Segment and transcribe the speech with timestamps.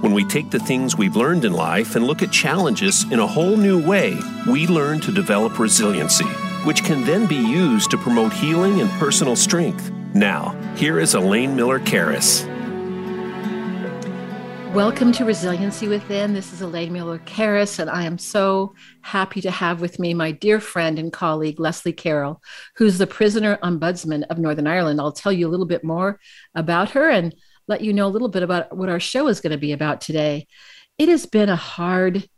[0.00, 3.26] When we take the things we've learned in life and look at challenges in a
[3.26, 6.24] whole new way, we learn to develop resiliency,
[6.64, 9.90] which can then be used to promote healing and personal strength.
[10.14, 12.46] Now, here is Elaine Miller Karas.
[14.72, 16.32] Welcome to Resiliency Within.
[16.32, 20.30] This is Elaine Miller Karas, and I am so happy to have with me my
[20.30, 22.40] dear friend and colleague, Lesley Carroll,
[22.76, 25.00] who's the prisoner ombudsman of Northern Ireland.
[25.00, 26.20] I'll tell you a little bit more
[26.54, 27.34] about her and
[27.68, 30.00] let you know a little bit about what our show is going to be about
[30.00, 30.46] today.
[30.96, 32.28] It has been a hard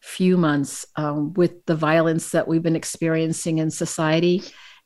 [0.00, 4.42] few months um, with the violence that we've been experiencing in society.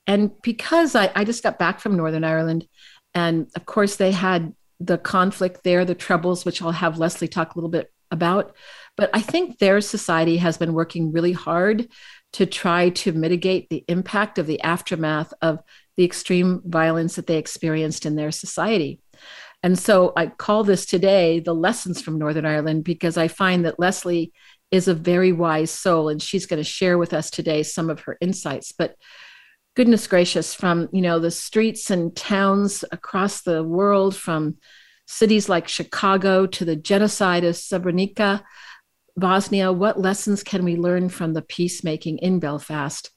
[0.07, 2.67] And because I, I just got back from Northern Ireland,
[3.15, 7.55] and of course, they had the conflict there, the troubles, which I'll have Lesley talk
[7.55, 8.57] a little bit about.
[8.97, 11.89] But I think their society has been working really hard
[12.35, 15.61] to try to mitigate the impact of the aftermath of
[15.97, 19.02] the extreme violence that they experienced in their society.
[19.63, 23.79] And so I call this today the lessons from Northern Ireland because I find that
[23.79, 24.33] Lesley
[24.71, 28.01] is a very wise soul and she's going to share with us today some of
[28.01, 28.73] her insights.
[28.73, 28.97] But
[29.77, 34.57] goodness gracious, from you know the streets and towns across the world, from
[35.07, 38.43] cities like Chicago to the genocide of Srebrenica,
[39.17, 43.11] Bosnia, what lessons can we learn from the peacemaking in Belfast?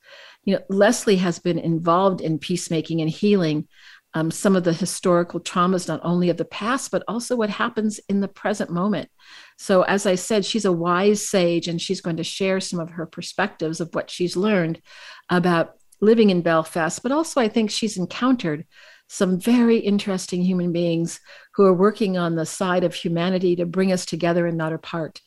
[0.43, 3.67] You know, Lesley has been involved in peacemaking and healing
[4.15, 7.99] um, some of the historical traumas, not only of the past, but also what happens
[8.07, 9.09] in the present moment.
[9.57, 12.91] So, as I said, she's a wise sage, and she's going to share some of
[12.91, 14.81] her perspectives of what she's learned
[15.29, 18.65] about living in Belfast, but also I think she's encountered
[19.07, 21.19] some very interesting human beings
[21.53, 25.21] who are working on the side of humanity to bring us together and not apart.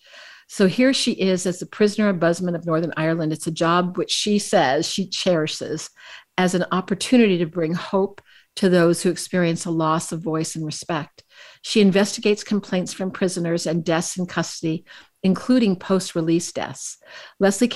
[0.49, 3.33] So here she is as the prisoner ombudsman of Northern Ireland.
[3.33, 5.91] It's a job which she says she cherishes
[6.39, 8.23] as an opportunity to bring hope
[8.59, 11.23] to those who experience a loss of voice and respect.
[11.63, 14.85] She investigates complaints from prisoners and deaths in custody,
[15.23, 16.99] including post release deaths.
[17.39, 17.69] Lesley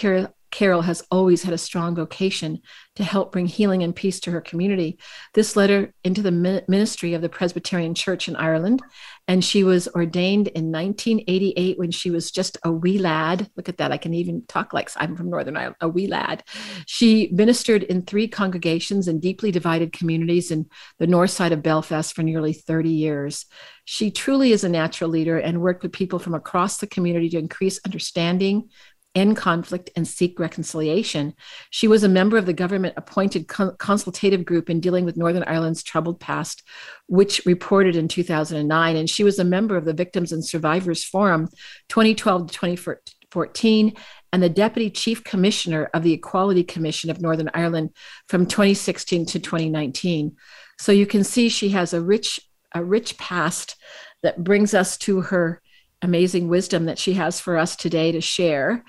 [0.52, 2.60] Carroll has always had a strong vocation
[2.94, 4.98] to help bring healing and peace to her community.
[5.32, 6.30] This led her into the
[6.68, 8.82] ministry of the Presbyterian Church in Ireland,
[9.26, 13.48] and she was ordained in 1988 when she was just a wee lad.
[13.56, 16.44] Look at that, I can even talk like I'm from Northern Ireland, a wee lad.
[16.86, 20.66] She ministered in three congregations in deeply divided communities in
[20.98, 23.46] the north side of Belfast for nearly 30 years.
[23.84, 27.38] She truly is a natural leader and worked with people from across the community to
[27.38, 28.68] increase understanding,
[29.14, 31.34] end conflict and seek reconciliation.
[31.70, 35.82] She was a member of the government appointed consultative group in dealing with Northern Ireland's
[35.82, 36.62] troubled past,
[37.06, 38.96] which reported in 2009.
[38.96, 41.48] And she was a member of the Victims and Survivors Forum
[41.88, 43.94] 2012 to 2014
[44.32, 47.90] and the Deputy Chief Commissioner of the Equality Commission of Northern Ireland
[48.28, 50.36] from 2016 to 2019.
[50.78, 52.40] So you can see she has a rich,
[52.74, 53.76] a rich past
[54.22, 55.61] that brings us to her
[56.02, 58.84] amazing wisdom that she has for us today to share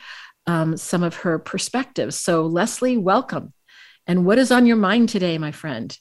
[0.47, 2.18] um, some of her perspectives.
[2.18, 3.53] So, Lesley, welcome.
[4.07, 5.97] And what is on your mind today, my friend?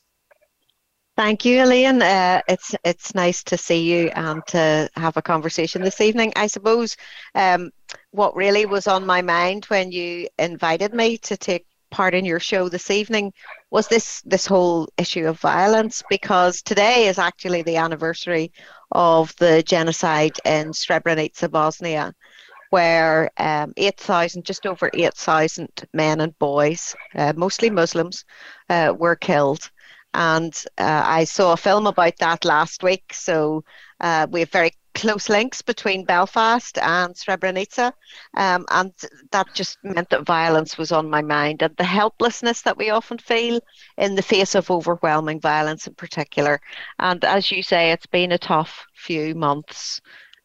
[1.16, 2.00] Thank you, Elaine.
[2.00, 6.32] Uh, it's it's nice to see you and to have a conversation this evening.
[6.36, 6.96] I suppose
[7.34, 7.70] um,
[8.12, 12.40] what really was on my mind when you invited me to take part in your
[12.40, 13.30] show this evening
[13.70, 18.50] was this this whole issue of violence because today is actually the anniversary
[18.92, 22.14] of the genocide in Srebrenica, Bosnia,
[22.70, 28.25] where um, 8,000, just over 8,000 men and boys, uh, mostly Muslims,
[28.70, 29.70] uh, were killed.
[30.14, 33.12] And uh, I saw a film about that last week.
[33.12, 33.64] So
[34.00, 37.92] uh, we have very close links between Belfast and Srebrenica.
[38.36, 38.92] Um, and
[39.30, 43.18] that just meant that violence was on my mind and the helplessness that we often
[43.18, 43.60] feel
[43.98, 46.60] in the face of overwhelming violence in particular.
[46.98, 50.00] And as you say, it's been a tough few months.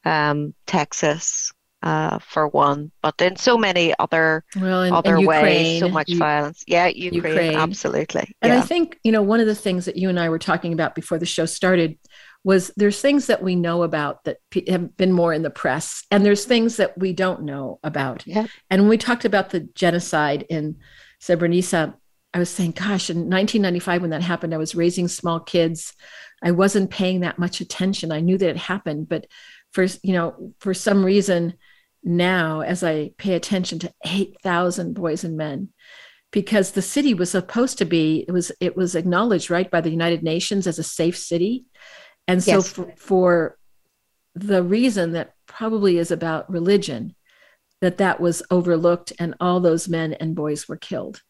[0.06, 1.52] Um, Texas,
[1.84, 6.12] uh, for one, but in so many other well, and, other and ways, so much
[6.14, 6.64] violence.
[6.68, 7.56] Yeah, Ukraine, Ukraine.
[7.56, 8.34] absolutely.
[8.42, 8.60] And yeah.
[8.60, 10.96] I think you know one of the things that you and I were talking about
[10.96, 11.98] before the show started
[12.44, 14.38] was there's things that we know about that
[14.68, 18.26] have been more in the press and there's things that we don't know about.
[18.26, 18.48] Yeah.
[18.70, 20.78] and when we talked about the genocide in
[21.22, 21.96] srebrenica
[22.34, 25.94] i was saying gosh in 1995 when that happened i was raising small kids.
[26.44, 28.12] I wasn't paying that much attention.
[28.12, 29.26] I knew that it happened but
[29.72, 31.56] for you know for some reason
[32.04, 35.70] now as i pay attention to 8000 boys and men
[36.32, 39.90] because the city was supposed to be it was it was acknowledged right by the
[39.90, 41.66] United Nations as a safe city,
[42.28, 42.70] and so yes.
[42.70, 43.58] for, for
[44.36, 47.16] the reason that probably is about religion,
[47.82, 51.22] that that was overlooked and all those men and boys were killed.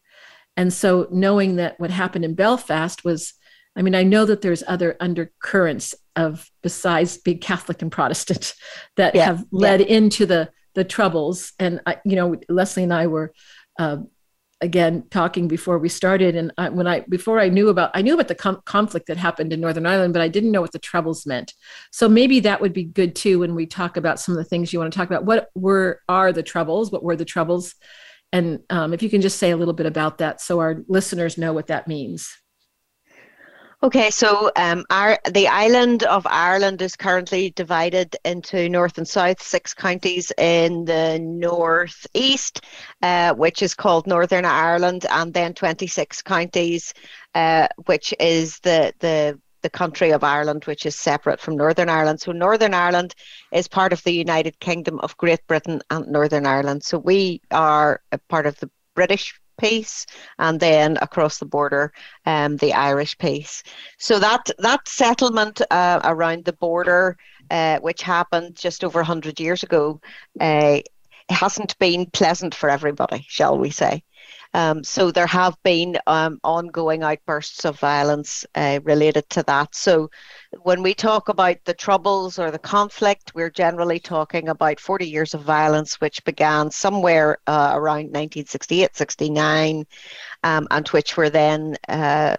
[0.56, 3.34] And so knowing that what happened in Belfast was
[3.76, 8.54] I mean, I know that there's other undercurrents of besides being Catholic and Protestant
[8.96, 9.86] that yeah, have led yeah.
[9.86, 11.52] into the the troubles.
[11.58, 13.32] And I, you know, Lesley and I were
[13.78, 13.98] uh,
[14.60, 18.14] again talking before we started, and I, when I before I knew about I knew
[18.14, 20.78] about the com- conflict that happened in Northern Ireland, but I didn't know what the
[20.78, 21.54] troubles meant.
[21.92, 24.72] So maybe that would be good too when we talk about some of the things
[24.72, 25.24] you want to talk about.
[25.24, 26.90] What were are the troubles?
[26.90, 27.74] What were the troubles?
[28.32, 31.38] And um, if you can just say a little bit about that, so our listeners
[31.38, 32.28] know what that means.
[33.80, 39.40] Okay, so um, our, the island of Ireland is currently divided into north and south,
[39.40, 42.62] six counties in the northeast,
[43.02, 46.92] uh, which is called Northern Ireland, and then 26 counties,
[47.36, 52.20] uh, which is the, the the country of Ireland, which is separate from Northern Ireland.
[52.20, 53.14] So Northern Ireland
[53.52, 56.84] is part of the United Kingdom of Great Britain and Northern Ireland.
[56.84, 60.06] So we are a part of the British piece
[60.38, 61.92] and then across the border
[62.26, 63.62] um, the Irish piece.
[63.98, 67.16] So that that settlement uh, around the border,
[67.50, 70.00] uh, which happened just over 100 years ago,
[70.40, 70.80] uh,
[71.28, 74.02] hasn't been pleasant for everybody, shall we say.
[74.54, 79.74] Um, so there have been um, ongoing outbursts of violence uh, related to that.
[79.74, 80.10] So
[80.62, 85.34] when we talk about the troubles or the conflict, we're generally talking about 40 years
[85.34, 89.86] of violence, which began somewhere uh, around 1968, 69,
[90.44, 92.36] um, and which were then uh,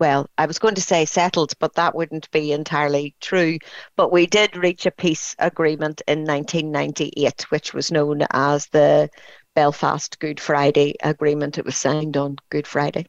[0.00, 3.58] well, I was going to say settled, but that wouldn't be entirely true.
[3.96, 9.08] But we did reach a peace agreement in 1998, which was known as the
[9.54, 11.58] Belfast Good Friday Agreement.
[11.58, 13.06] It was signed on Good Friday.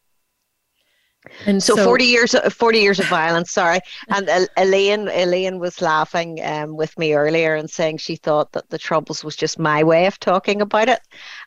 [1.45, 6.39] And so, so, 40 years 40 years of violence sorry and Elaine Elaine was laughing
[6.43, 10.05] um, with me earlier and saying she thought that the troubles was just my way
[10.05, 10.99] of talking about it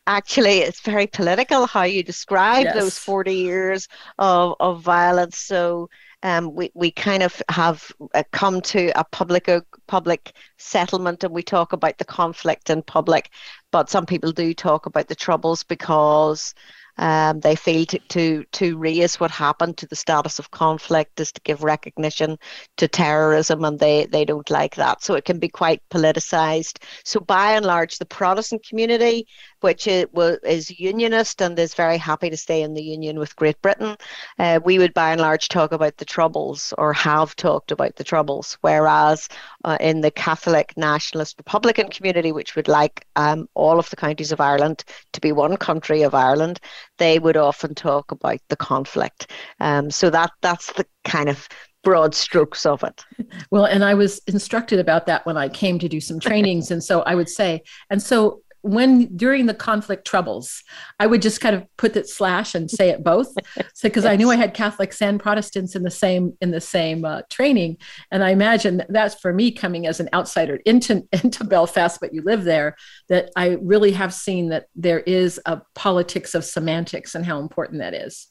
[0.06, 2.74] actually it's very political how you describe yes.
[2.74, 5.88] those 40 years of, of violence so
[6.22, 11.32] um, we, we kind of have uh, come to a public uh, public settlement and
[11.32, 13.30] we talk about the conflict in public
[13.70, 16.54] but some people do talk about the troubles because
[16.98, 21.32] um, they feel to, to, to raise what happened to the status of conflict is
[21.32, 22.36] to give recognition
[22.76, 25.02] to terrorism, and they, they don't like that.
[25.02, 26.82] So it can be quite politicized.
[27.04, 29.26] So by and large, the Protestant community,
[29.60, 33.96] which is unionist and is very happy to stay in the union with Great Britain,
[34.38, 38.04] uh, we would by and large talk about the troubles or have talked about the
[38.04, 38.58] troubles.
[38.60, 39.28] Whereas
[39.64, 44.32] uh, in the Catholic Nationalist Republican community, which would like um, all of the counties
[44.32, 46.60] of Ireland to be one country of Ireland,
[46.98, 49.30] they would often talk about the conflict.
[49.60, 51.48] Um, so that that's the kind of
[51.84, 53.04] broad strokes of it.
[53.50, 56.70] Well, and I was instructed about that when I came to do some trainings.
[56.70, 60.62] and so I would say, and so when during the conflict troubles,
[61.00, 63.32] I would just kind of put that slash and say it both,
[63.74, 64.04] so because.
[64.08, 67.76] I knew I had Catholics and Protestants in the same in the same uh, training,
[68.10, 72.22] and I imagine that's for me coming as an outsider into into Belfast, but you
[72.22, 72.76] live there,
[73.08, 77.80] that I really have seen that there is a politics of semantics and how important
[77.80, 78.28] that is.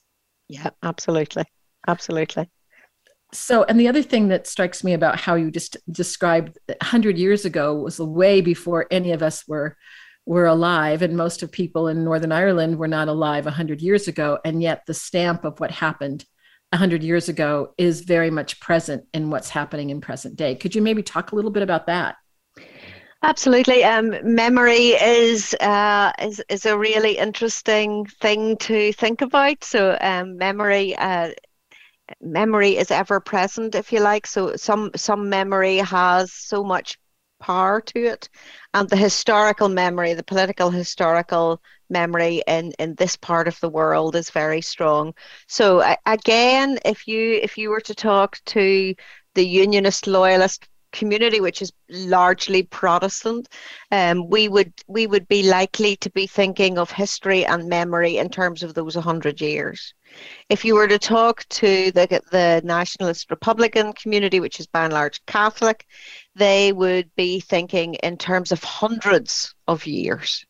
[0.48, 1.46] Yeah, absolutely,
[1.88, 2.50] absolutely.
[3.34, 7.44] So, and the other thing that strikes me about how you just described 100 years
[7.44, 9.75] ago was way before any of us were
[10.27, 14.38] were alive, and most of people in Northern Ireland were not alive 100 years ago.
[14.43, 16.25] And yet, the stamp of what happened
[16.74, 20.53] 100 years ago is very much present in what's happening in present day.
[20.53, 22.17] Could you maybe talk a little bit about that?
[23.24, 23.86] Absolutely.
[23.86, 29.63] Um, memory is, uh, is is a really interesting thing to think about.
[29.63, 31.31] So, um, memory uh,
[32.22, 34.27] memory is ever present, if you like.
[34.27, 37.00] So, some some memory has so much
[37.39, 38.29] power to it.
[38.74, 44.15] And the historical memory, the political historical memory in, in this part of the world
[44.15, 45.13] is very strong.
[45.48, 48.96] So again, if you if you were to talk to
[49.36, 53.50] the unionist loyalist community, which is largely Protestant,
[53.91, 58.29] um, we would we would be likely to be thinking of history and memory in
[58.29, 59.94] terms of those hundred years.
[60.50, 64.94] If you were to talk to the the nationalist Republican community, which is by and
[64.94, 65.86] large Catholic,
[66.36, 70.46] they would be thinking in terms of hundreds of years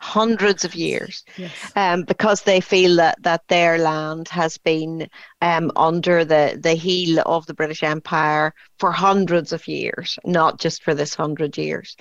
[0.00, 1.72] hundreds of years yes.
[1.74, 5.08] um, because they feel that, that their land has been
[5.40, 10.82] um, under the, the heel of the British Empire for hundreds of years, not just
[10.82, 11.96] for this hundred years.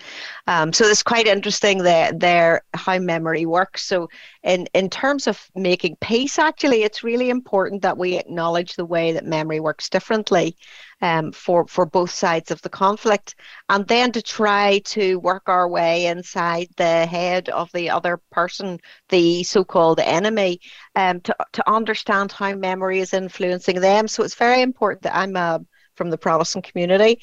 [0.48, 3.84] Um, so it's quite interesting that there how memory works.
[3.84, 4.10] So
[4.44, 9.12] in in terms of making peace, actually, it's really important that we acknowledge the way
[9.12, 10.56] that memory works differently
[11.02, 13.36] um, for for both sides of the conflict,
[13.70, 18.80] and then to try to work our way inside the head of the other person,
[19.10, 20.60] the so-called enemy,
[20.98, 24.08] um, to to understand how memory is influencing them.
[24.08, 25.62] So it's very important that I'm a
[25.96, 27.22] from the Protestant community.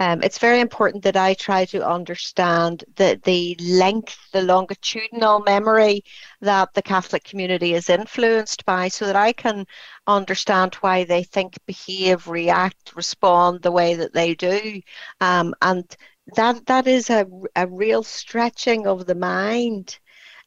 [0.00, 6.02] Um, it's very important that I try to understand the, the length, the longitudinal memory
[6.40, 9.66] that the Catholic community is influenced by so that I can
[10.08, 14.80] understand why they think, behave, react, respond the way that they do.
[15.20, 15.84] Um, and
[16.34, 19.98] that that is a, a real stretching of the mind.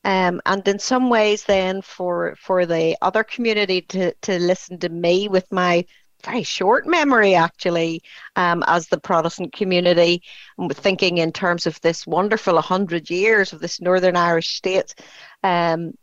[0.07, 4.87] Um, and in some ways then for for the other community to, to listen to
[4.87, 5.85] me with my
[6.23, 8.01] very short memory actually
[8.37, 10.23] um, as the Protestant community,
[10.71, 14.95] thinking in terms of this wonderful 100 years of this Northern Irish state.
[15.43, 15.93] Um,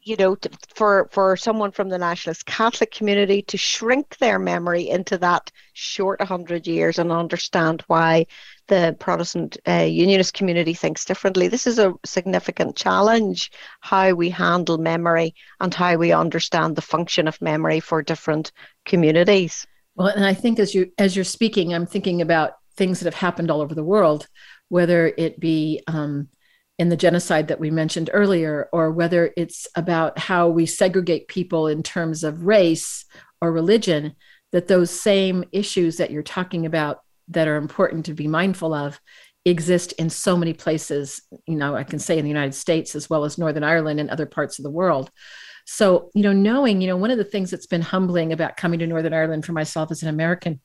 [0.00, 4.88] you know, to, for for someone from the nationalist Catholic community to shrink their memory
[4.88, 8.26] into that short 100 years and understand why
[8.68, 11.48] the Protestant uh, Unionist community thinks differently.
[11.48, 13.50] This is a significant challenge
[13.80, 18.52] how we handle memory and how we understand the function of memory for different
[18.84, 19.66] communities.
[19.94, 23.20] Well, and I think as you as you're speaking, I'm thinking about things that have
[23.20, 24.26] happened all over the world,
[24.68, 26.28] whether it be um,
[26.78, 31.66] in the genocide that we mentioned earlier, or whether it's about how we segregate people
[31.66, 33.04] in terms of race
[33.40, 34.14] or religion.
[34.52, 37.00] That those same issues that you're talking about
[37.32, 39.00] that are important to be mindful of
[39.44, 43.10] exist in so many places you know i can say in the united states as
[43.10, 45.10] well as northern ireland and other parts of the world.
[45.64, 48.80] So you know knowing you know one of the things that's been humbling about coming
[48.80, 50.60] to northern ireland for myself as an american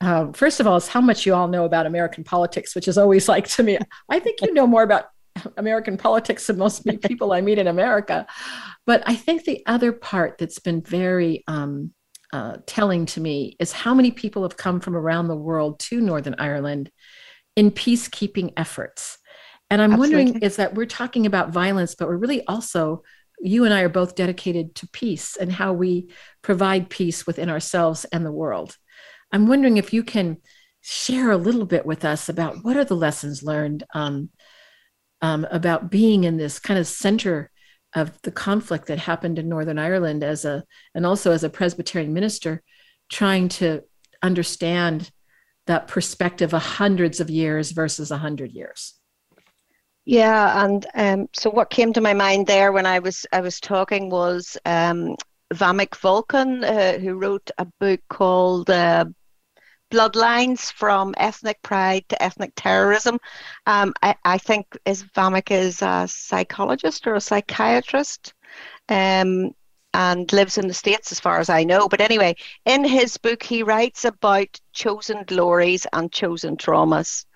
[0.00, 2.98] uh, first of all is how much you all know about american politics which is
[2.98, 5.06] always like to me i think you know more about
[5.56, 8.26] american politics than most people i meet in america.
[8.86, 11.92] But i think the other part that's been very um,
[12.32, 16.00] uh, telling to me is how many people have come from around the world to
[16.00, 16.90] Northern Ireland
[17.56, 19.18] in peacekeeping efforts.
[19.70, 20.24] And I'm Absolutely.
[20.24, 23.02] wondering is that we're talking about violence, but we're really also,
[23.40, 26.10] you and I are both dedicated to peace and how we
[26.42, 28.76] provide peace within ourselves and the world.
[29.30, 30.38] I'm wondering if you can
[30.80, 34.30] share a little bit with us about what are the lessons learned um,
[35.20, 37.50] um, about being in this kind of center
[37.94, 42.12] of the conflict that happened in Northern Ireland as a and also as a Presbyterian
[42.12, 42.62] minister,
[43.10, 43.82] trying to
[44.22, 45.10] understand
[45.66, 48.94] that perspective of hundreds of years versus a hundred years.
[50.04, 53.60] Yeah, and um, so what came to my mind there when I was I was
[53.60, 55.14] talking was um,
[55.54, 59.04] Vamik Volkan, uh, who wrote a book called uh,
[59.92, 63.18] bloodlines from ethnic pride to ethnic terrorism.
[63.66, 68.34] Um, I, I, think Vamik is a psychologist or a psychiatrist.
[68.88, 69.52] Um,
[69.94, 71.86] and lives in the States as far as I know.
[71.86, 77.26] But anyway, in his book, he writes about chosen glories and chosen traumas.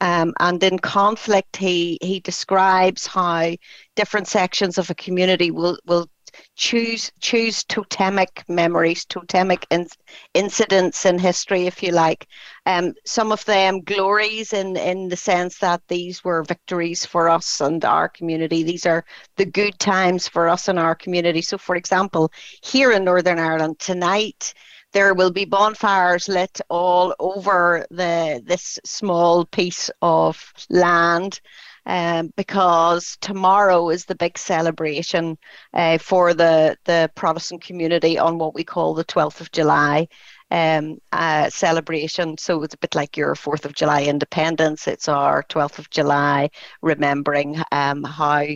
[0.00, 3.52] Um, and in conflict, he, he describes how
[3.94, 6.08] different sections of a community will, will
[6.56, 9.86] choose choose totemic memories, totemic in,
[10.34, 12.26] incidents in history, if you like.
[12.66, 17.60] Um, some of them glories in in the sense that these were victories for us
[17.60, 18.62] and our community.
[18.62, 19.04] These are
[19.36, 21.42] the good times for us and our community.
[21.42, 22.32] So, for example,
[22.62, 24.54] here in Northern Ireland tonight
[24.92, 31.40] there will be bonfires lit all over the this small piece of land
[31.86, 35.36] um, because tomorrow is the big celebration
[35.74, 40.08] uh, for the, the Protestant community on what we call the 12th of July
[40.50, 42.36] um, uh, celebration.
[42.38, 44.88] So it's a bit like your 4th of July independence.
[44.88, 46.50] It's our 12th of July
[46.82, 48.46] remembering um, how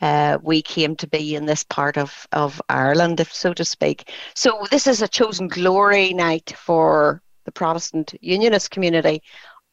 [0.00, 4.12] uh, we came to be in this part of, of Ireland, if so to speak.
[4.34, 9.22] So this is a chosen glory night for the Protestant Unionist community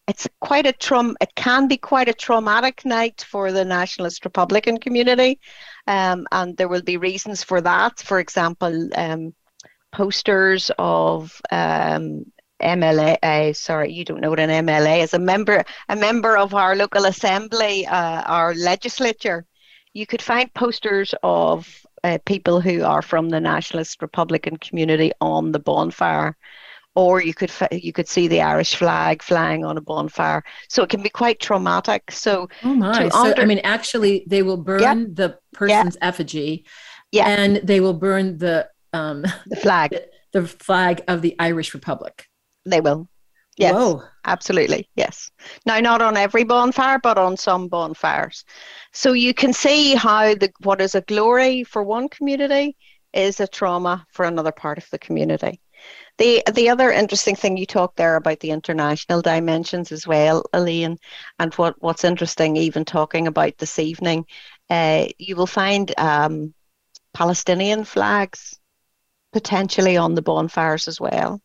[0.07, 4.77] it's quite a traum it can be quite a traumatic night for the nationalist republican
[4.77, 5.39] community
[5.87, 9.33] um, and there will be reasons for that for example um,
[9.91, 12.25] posters of um,
[12.61, 15.13] MLA, uh, sorry, you don't know what an MLA is.
[15.13, 19.45] A member, a member of our local assembly, uh, our legislature.
[19.93, 25.51] You could find posters of uh, people who are from the Nationalist Republican community on
[25.51, 26.37] the bonfire
[26.95, 30.43] or you could you could see the Irish flag flying on a bonfire.
[30.69, 32.11] So it can be quite traumatic.
[32.11, 33.09] So oh my!
[33.09, 36.65] So under- I mean, actually, they will burn the person's effigy,
[37.11, 40.07] yeah, and they will burn the um, the flag, the,
[40.41, 42.27] the flag of the Irish Republic.
[42.65, 43.07] They will.
[43.57, 44.03] Yes, Whoa.
[44.25, 44.89] absolutely.
[44.95, 45.31] Yes.
[45.65, 48.43] Now, not on every bonfire, but on some bonfires.
[48.91, 52.75] So you can see how the what is a glory for one community
[53.13, 55.61] is a trauma for another part of the community.
[56.17, 60.97] The the other interesting thing you talked there about the international dimensions as well, Elaine,
[61.39, 64.25] and what, what's interesting, even talking about this evening,
[64.69, 66.53] uh, you will find um,
[67.13, 68.57] Palestinian flags
[69.33, 71.41] potentially on the bonfires as well.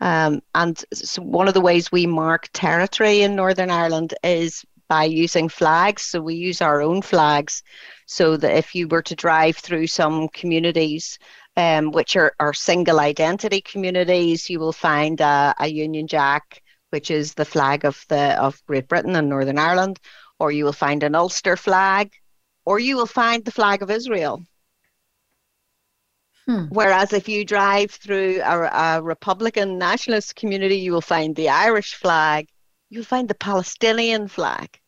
[0.00, 5.04] Um, and so one of the ways we mark territory in Northern Ireland is by
[5.04, 6.02] using flags.
[6.02, 7.62] So we use our own flags
[8.06, 11.18] so that if you were to drive through some communities,
[11.58, 17.10] um, which are, are single identity communities, you will find a, a Union Jack, which
[17.10, 19.98] is the flag of the of Great Britain and Northern Ireland,
[20.38, 22.12] or you will find an Ulster flag,
[22.64, 24.44] or you will find the flag of Israel.
[26.46, 26.66] Hmm.
[26.70, 31.94] Whereas if you drive through a, a, Republican nationalist community, you will find the Irish
[31.94, 32.46] flag,
[32.88, 34.78] you'll find the Palestinian flag.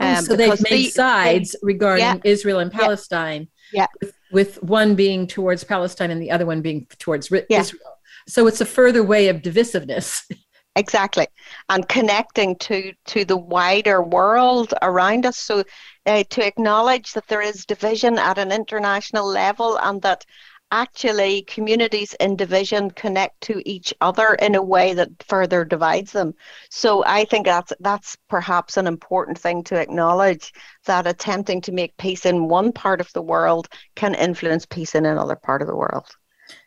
[0.00, 3.48] Oh, um, so they've made the, sides regarding yeah, Israel and Palestine.
[3.72, 3.88] Yeah.
[4.00, 7.60] With, with, one being towards Palestine and the other one being towards yeah.
[7.60, 7.98] Israel.
[8.26, 10.22] So it's a further way of divisiveness.
[10.76, 11.26] exactly
[11.70, 15.64] and connecting to to the wider world around us so
[16.06, 20.24] uh, to acknowledge that there is division at an international level and that
[20.70, 26.34] actually communities in division connect to each other in a way that further divides them.
[26.70, 30.52] So i think that's that's perhaps an important thing to acknowledge
[30.84, 35.06] that attempting to make peace in one part of the world can influence peace in
[35.06, 36.06] another part of the world.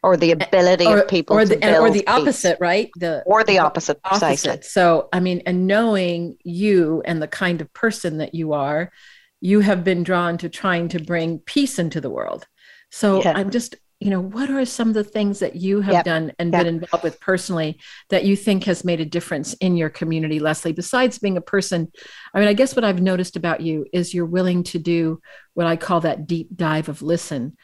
[0.03, 2.91] Or the ability or, of people or the, or the opposite right?
[2.97, 4.61] The or the opposite, opposite precisely.
[4.61, 8.91] so i mean and knowing you and the kind of person that you are
[9.39, 12.47] you have been drawn to trying to bring peace into the world.
[12.91, 13.33] So yeah.
[13.35, 16.05] i'm just you know what are some of the things that you have yep.
[16.05, 16.63] done and yep.
[16.63, 17.79] been involved with personally
[18.09, 21.91] that you think has made a difference in your community lesley besides being a person
[22.33, 25.21] i mean i guess what i've noticed about you is you're willing to do
[25.53, 27.55] what i call that deep dive of listen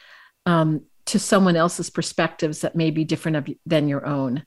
[0.45, 4.45] um, to someone else's perspectives that may be different than your own.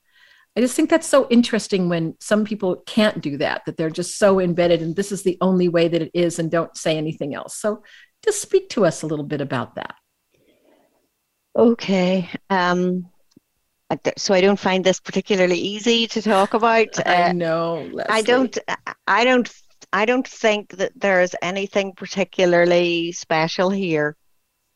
[0.57, 4.19] I just think that's so interesting when some people can't do that, that they're just
[4.19, 7.35] so embedded and this is the only way that it is and don't say anything
[7.35, 7.57] else.
[7.57, 7.83] So
[8.25, 9.95] just speak to us a little bit about that.
[11.57, 12.29] Okay.
[12.49, 13.09] Um,
[14.17, 16.89] so I don't find this particularly easy to talk about.
[17.07, 17.89] I uh, know.
[17.93, 18.05] Lesley.
[18.09, 18.59] I don't.
[19.07, 19.53] I don't.
[19.93, 24.17] I don't think that there is anything particularly special here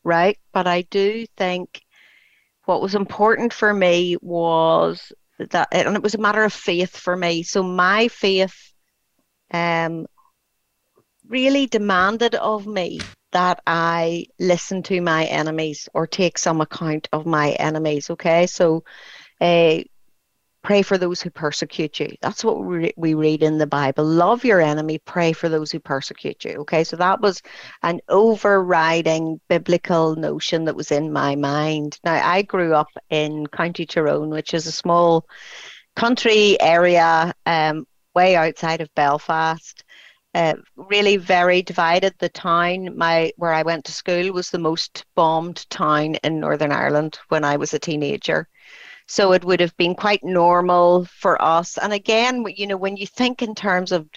[0.05, 0.37] right?
[0.53, 1.81] But I do think
[2.63, 7.17] what was important for me was that, and it was a matter of faith for
[7.17, 7.43] me.
[7.43, 8.55] So my faith
[9.51, 10.05] um,
[11.27, 13.01] really demanded of me
[13.35, 18.09] that I listen to my enemies or take some account of my enemies.
[18.09, 18.85] Okay, so
[19.41, 19.79] uh,
[20.63, 22.15] pray for those who persecute you.
[22.21, 24.05] That's what we, we read in the Bible.
[24.05, 26.53] Love your enemy, pray for those who persecute you.
[26.61, 27.41] Okay, so that was
[27.83, 31.99] an overriding biblical notion that was in my mind.
[32.05, 35.27] Now, I grew up in County Tyrone, which is a small
[35.97, 39.83] country area um, way outside of Belfast.
[40.35, 42.13] Uh, really very divided.
[42.19, 46.73] The town my where I went to school was the most bombed town in Northern
[46.73, 48.49] Ireland when I was a teenager.
[49.07, 51.77] So it would have been quite normal for us.
[51.77, 54.09] And again, you know, when you think in terms of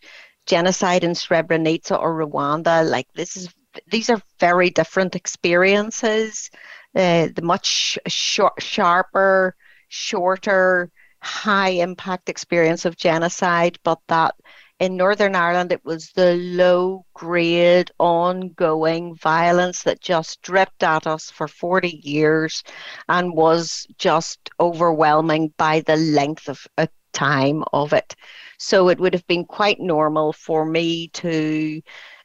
[0.45, 3.55] genocide in Srebrenica or Rwanda, like this is
[3.87, 6.51] these are very different experiences.
[6.97, 9.55] Uh, the much short, sharper,
[9.89, 10.91] shorter,
[11.23, 14.35] high impact experience of genocide, but that
[14.81, 21.31] in Northern Ireland, it was the low grade, ongoing violence that just dripped at us
[21.31, 22.63] for 40 years
[23.09, 28.15] and was just overwhelming by the length of a time of it.
[28.59, 31.83] So it would have been quite normal for me to.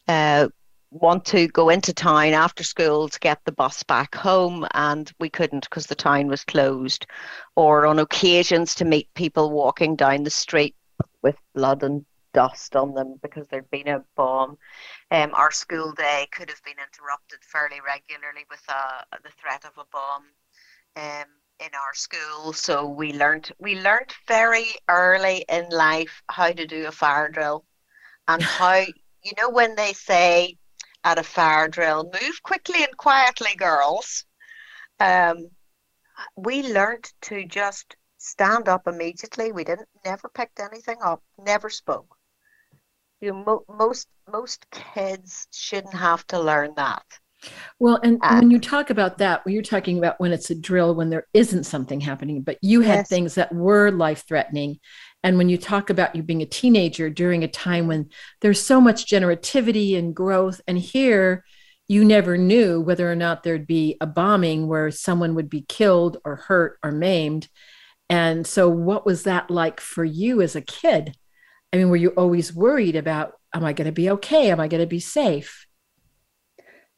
[0.07, 0.49] Uh,
[0.91, 5.27] want to go into town after school to get the bus back home and we
[5.27, 7.07] couldn't because the town was closed
[7.55, 10.75] or on occasions to meet people walking down the street
[11.23, 14.57] with blood and dust on them because there'd been a bomb.
[15.11, 19.77] Um, our school day could have been interrupted fairly regularly with uh, the threat of
[19.77, 20.23] a bomb
[20.95, 22.53] um, in our school.
[22.53, 27.65] So we learned we learned very early in life how to do a fire drill
[28.27, 28.79] and how
[29.23, 30.57] you know when they say
[31.03, 34.25] at a fire drill, move quickly and quietly, girls.
[34.99, 35.49] Um,
[36.37, 39.51] we learned to just stand up immediately.
[39.51, 42.15] We didn't never picked anything up, never spoke
[43.23, 47.03] you know, mo- most most kids shouldn't have to learn that.
[47.79, 50.95] Well, and when you talk about that, when you're talking about when it's a drill,
[50.95, 53.09] when there isn't something happening, but you had yes.
[53.09, 54.79] things that were life threatening.
[55.23, 58.09] And when you talk about you being a teenager during a time when
[58.41, 61.43] there's so much generativity and growth, and here
[61.89, 66.17] you never knew whether or not there'd be a bombing where someone would be killed
[66.23, 67.49] or hurt or maimed.
[68.09, 71.17] And so, what was that like for you as a kid?
[71.73, 74.51] I mean, were you always worried about, am I going to be okay?
[74.51, 75.65] Am I going to be safe?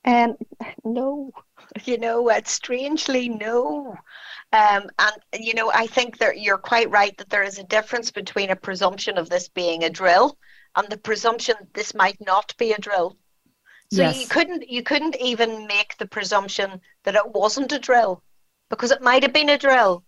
[0.04, 0.36] Um,
[0.84, 1.32] no,
[1.86, 3.96] you know, it's strangely no.
[4.52, 8.12] Um, and you know, I think that you're quite right that there is a difference
[8.12, 10.38] between a presumption of this being a drill
[10.76, 13.18] and the presumption this might not be a drill.
[13.92, 14.20] So yes.
[14.20, 18.24] you couldn't you couldn't even make the presumption that it wasn't a drill
[18.70, 20.04] because it might have been a drill.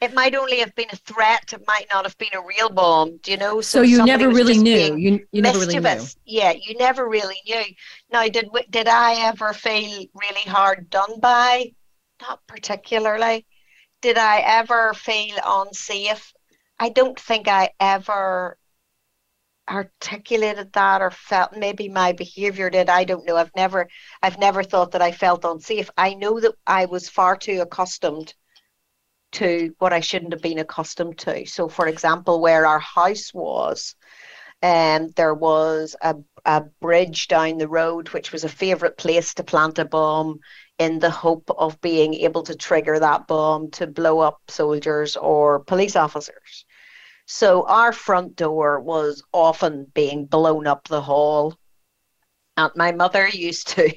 [0.00, 1.52] It might only have been a threat.
[1.52, 3.18] It might not have been a real bomb.
[3.18, 3.60] Do you know?
[3.60, 4.96] So, so you never really knew.
[4.96, 6.06] You, you never really knew.
[6.26, 7.62] Yeah, you never really knew.
[8.10, 11.72] Now, did did I ever feel really hard done by?
[12.20, 13.46] Not particularly.
[14.02, 16.32] Did I ever feel unsafe?
[16.78, 18.58] I don't think I ever
[19.68, 23.88] articulated that or felt maybe my behavior did i don't know i've never
[24.22, 28.34] i've never thought that i felt unsafe i know that i was far too accustomed
[29.34, 31.46] to what I shouldn't have been accustomed to.
[31.46, 33.94] So, for example, where our house was,
[34.62, 39.44] um, there was a, a bridge down the road, which was a favourite place to
[39.44, 40.40] plant a bomb
[40.78, 45.60] in the hope of being able to trigger that bomb to blow up soldiers or
[45.60, 46.64] police officers.
[47.26, 51.56] So, our front door was often being blown up the hall.
[52.56, 53.92] And my mother used to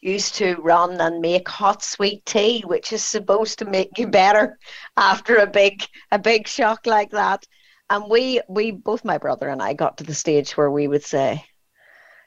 [0.00, 4.58] used to run and make hot sweet tea, which is supposed to make you better
[4.96, 7.46] after a big a big shock like that.
[7.90, 11.04] And we we both my brother and I got to the stage where we would
[11.04, 11.44] say,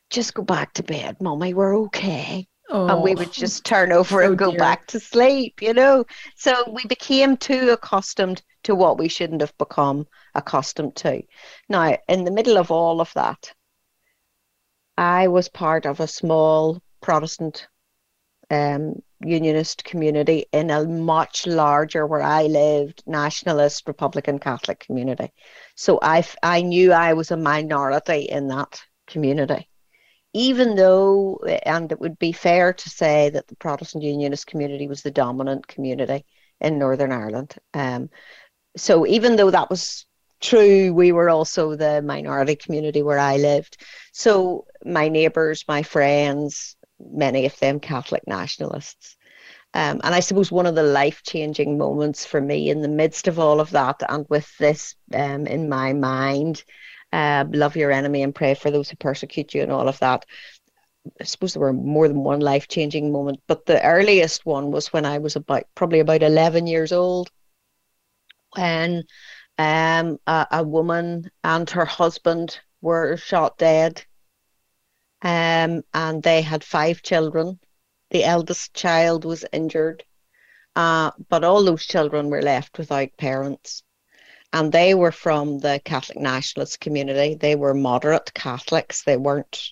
[0.10, 1.54] "Just go back to bed, mommy.
[1.54, 3.32] We're okay." Oh, and we would oh.
[3.32, 4.60] just turn over and go dear.
[4.60, 6.06] back to sleep, you know.
[6.36, 10.06] So we became too accustomed to what we shouldn't have become
[10.36, 11.24] accustomed to.
[11.70, 13.54] Now, in the middle of all of that,
[14.98, 17.68] I was part of a small Protestant
[18.50, 25.32] um, unionist community in a much larger, where I lived, nationalist Republican Catholic community.
[25.76, 29.68] So I, I knew I was a minority in that community.
[30.34, 35.02] Even though, and it would be fair to say that the Protestant unionist community was
[35.02, 36.26] the dominant community
[36.62, 37.56] in Northern Ireland.
[37.74, 38.10] Um,
[38.76, 40.06] so even though that was
[40.40, 43.84] true, we were also the minority community where I lived.
[44.12, 49.18] So my neighbours, my friends, many of them Catholic nationalists.
[49.74, 53.28] Um, and I suppose one of the life changing moments for me in the midst
[53.28, 56.64] of all of that, and with this um, in my mind,
[57.14, 60.26] uh, love your enemy and pray for those who persecute you, and all of that.
[61.22, 64.92] I suppose there were more than one life changing moment, but the earliest one was
[64.92, 67.30] when I was about probably about 11 years old.
[68.56, 69.04] When
[69.58, 74.06] um, a, a woman and her husband were shot dead
[75.22, 77.60] um, and they had five children.
[78.12, 80.04] The eldest child was injured,
[80.76, 83.84] uh, but all those children were left without parents.
[84.54, 87.36] And they were from the Catholic nationalist community.
[87.36, 89.04] They were moderate Catholics.
[89.04, 89.72] They weren't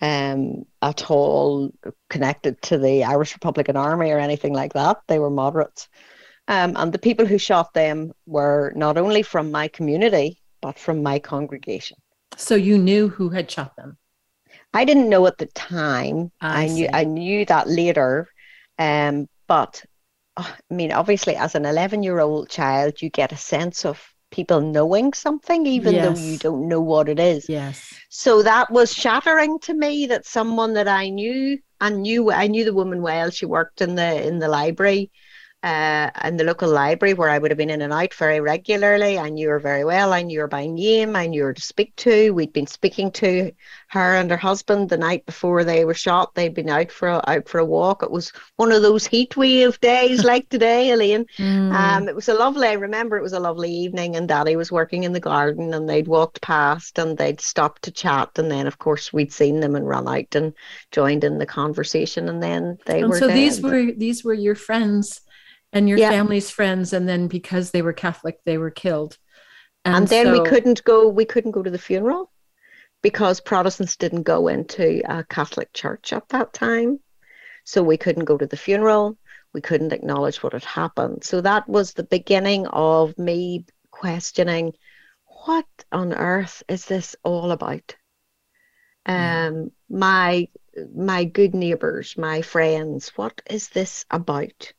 [0.00, 1.72] um, at all
[2.08, 4.98] connected to the Irish Republican Army or anything like that.
[5.08, 5.88] They were moderates.
[6.48, 11.02] Um, and the people who shot them were not only from my community, but from
[11.02, 11.96] my congregation.
[12.36, 13.96] So you knew who had shot them?
[14.74, 16.32] I didn't know at the time.
[16.40, 18.28] I, I knew I knew that later,
[18.78, 19.84] um, but
[20.36, 25.12] uh, I mean, obviously, as an eleven-year-old child, you get a sense of people knowing
[25.12, 26.04] something, even yes.
[26.04, 27.48] though you don't know what it is.
[27.48, 27.92] Yes.
[28.08, 32.64] So that was shattering to me that someone that I knew and knew I knew
[32.64, 33.30] the woman well.
[33.30, 35.10] She worked in the in the library
[35.62, 39.18] uh, in the local library where I would have been in and out very regularly.
[39.18, 40.12] I knew her very well.
[40.12, 41.14] I knew her by name.
[41.14, 42.30] I knew her to speak to.
[42.30, 43.52] We'd been speaking to
[43.88, 46.34] her and her husband the night before they were shot.
[46.34, 48.02] They'd been out for a, out for a walk.
[48.02, 51.26] It was one of those heat wave days like today, Elaine.
[51.38, 51.72] Mm.
[51.72, 52.66] Um, it was a lovely.
[52.66, 55.88] I remember it was a lovely evening, and Daddy was working in the garden, and
[55.88, 59.76] they'd walked past, and they'd stopped to chat, and then of course we'd seen them
[59.76, 60.54] and run out and
[60.90, 63.18] joined in the conversation, and then they and were.
[63.18, 63.36] So dead.
[63.36, 65.20] these were these were your friends
[65.72, 66.10] and your yeah.
[66.10, 69.18] family's friends and then because they were catholic they were killed.
[69.84, 72.30] And, and then so, we couldn't go we couldn't go to the funeral
[73.02, 77.00] because protestants didn't go into a catholic church at that time.
[77.64, 79.18] So we couldn't go to the funeral.
[79.52, 81.24] We couldn't acknowledge what had happened.
[81.24, 84.72] So that was the beginning of me questioning
[85.44, 87.96] what on earth is this all about?
[89.06, 90.48] Um, my
[90.94, 94.72] my good neighbors, my friends, what is this about?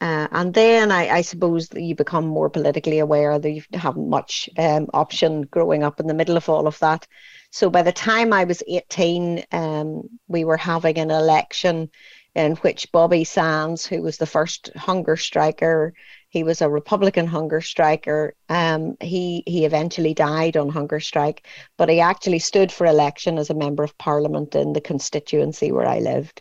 [0.00, 4.48] Uh, and then I, I, suppose you become more politically aware that you haven't much
[4.56, 7.06] um, option growing up in the middle of all of that.
[7.50, 11.90] So by the time I was 18, um, we were having an election
[12.34, 15.92] in which Bobby Sands, who was the first hunger striker,
[16.30, 18.34] he was a Republican hunger striker.
[18.48, 21.44] Um, he he eventually died on hunger strike,
[21.76, 25.86] but he actually stood for election as a member of parliament in the constituency where
[25.86, 26.40] I lived.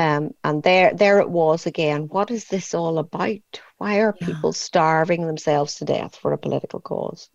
[0.00, 2.08] Um, and there, there it was again.
[2.08, 3.60] What is this all about?
[3.76, 4.28] Why are yeah.
[4.28, 7.28] people starving themselves to death for a political cause?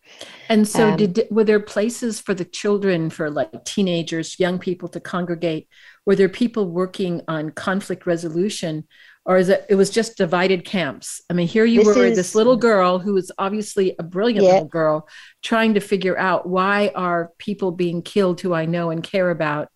[0.50, 4.90] And so, um, did were there places for the children, for like teenagers, young people
[4.90, 5.68] to congregate?
[6.08, 8.88] Were there people working on conflict resolution,
[9.26, 9.68] or is it?
[9.70, 11.22] It was just divided camps.
[11.30, 14.44] I mean, here you this were, is, this little girl who was obviously a brilliant
[14.44, 14.54] yeah.
[14.54, 15.08] little girl,
[15.44, 19.70] trying to figure out why are people being killed who I know and care about,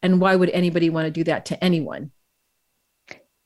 [0.00, 2.12] and why would anybody want to do that to anyone?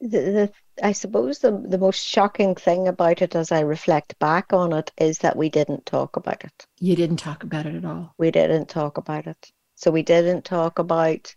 [0.00, 4.52] The, the I suppose the the most shocking thing about it as I reflect back
[4.52, 6.66] on it is that we didn't talk about it.
[6.78, 8.14] You didn't talk about it at all.
[8.18, 9.52] We didn't talk about it.
[9.74, 11.34] So we didn't talk about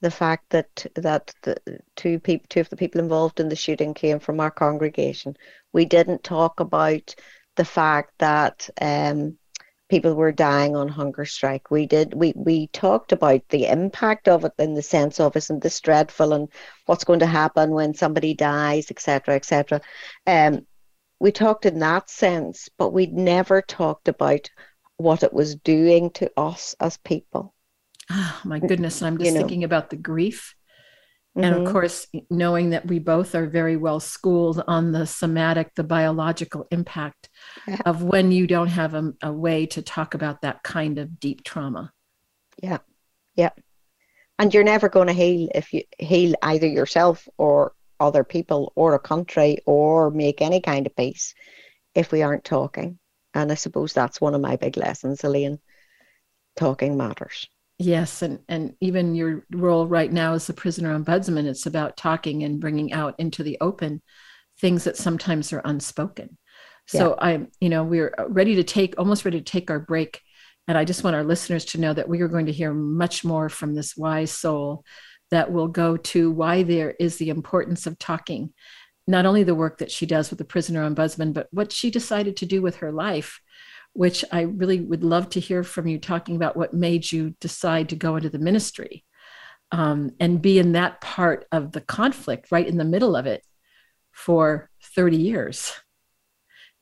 [0.00, 1.56] the fact that that the
[1.96, 5.36] two people two of the people involved in the shooting came from our congregation.
[5.72, 7.14] We didn't talk about
[7.56, 9.38] the fact that um,
[9.88, 11.70] people were dying on hunger strike.
[11.70, 15.62] We did we we talked about the impact of it in the sense of isn't
[15.62, 16.48] this dreadful and
[16.86, 19.80] what's going to happen when somebody dies, etc., etc.
[20.26, 20.66] Um,
[21.18, 24.50] we talked in that sense, but we'd never talked about
[24.96, 27.54] what it was doing to us as people.
[28.10, 29.00] Oh my goodness!
[29.00, 29.40] And I'm just you know.
[29.40, 30.54] thinking about the grief
[31.36, 31.44] Mm-hmm.
[31.44, 31.72] And of mm-hmm.
[31.72, 37.28] course, knowing that we both are very well schooled on the somatic, the biological impact
[37.68, 37.76] yeah.
[37.84, 41.44] of when you don't have a, a, way to talk about that kind of deep
[41.44, 41.92] trauma.
[42.62, 42.78] Yeah.
[43.34, 43.50] Yeah.
[44.38, 48.94] And you're never going to heal if you heal either yourself or other people or
[48.94, 51.34] a country or make any kind of peace
[51.94, 52.98] if we aren't talking.
[53.34, 55.58] And I suppose that's one of my big lessons, Elaine.
[56.56, 57.46] Talking matters.
[57.78, 62.42] Yes, and and even your role right now as the prisoner ombudsman, it's about talking
[62.42, 64.00] and bringing out into the open
[64.60, 66.38] things that sometimes are unspoken.
[66.86, 67.26] So yeah.
[67.26, 70.22] I, you know, we're ready to take almost ready to take our break,
[70.66, 73.24] and I just want our listeners to know that we are going to hear much
[73.24, 74.84] more from this wise soul
[75.30, 78.54] that will go to why there is the importance of talking,
[79.06, 82.36] not only the work that she does with the prisoner ombudsman, but what she decided
[82.36, 83.40] to do with her life
[83.96, 87.88] which I really would love to hear from you talking about what made you decide
[87.88, 89.04] to go into the ministry
[89.72, 93.42] um, and be in that part of the conflict, right in the middle of it
[94.12, 95.72] for 30 years.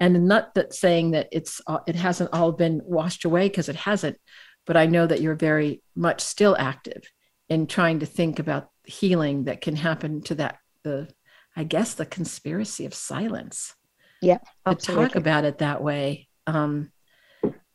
[0.00, 3.76] And not that saying that it's uh, it hasn't all been washed away because it
[3.76, 4.18] hasn't,
[4.66, 7.04] but I know that you're very much still active
[7.48, 11.08] in trying to think about healing that can happen to that the
[11.54, 13.76] I guess the conspiracy of silence.
[14.20, 15.04] Yeah, absolutely.
[15.04, 16.28] to talk about it that way.
[16.48, 16.90] Um,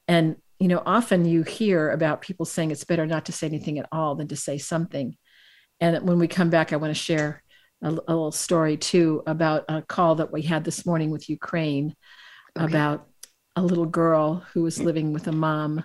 [0.10, 3.78] and, you know, often you hear about people saying it's better not to say anything
[3.78, 5.16] at all than to say something.
[5.80, 7.44] And when we come back, I want to share
[7.84, 11.94] a, a little story too about a call that we had this morning with Ukraine
[12.58, 12.66] okay.
[12.66, 13.08] about
[13.56, 15.84] a little girl who was living with a mom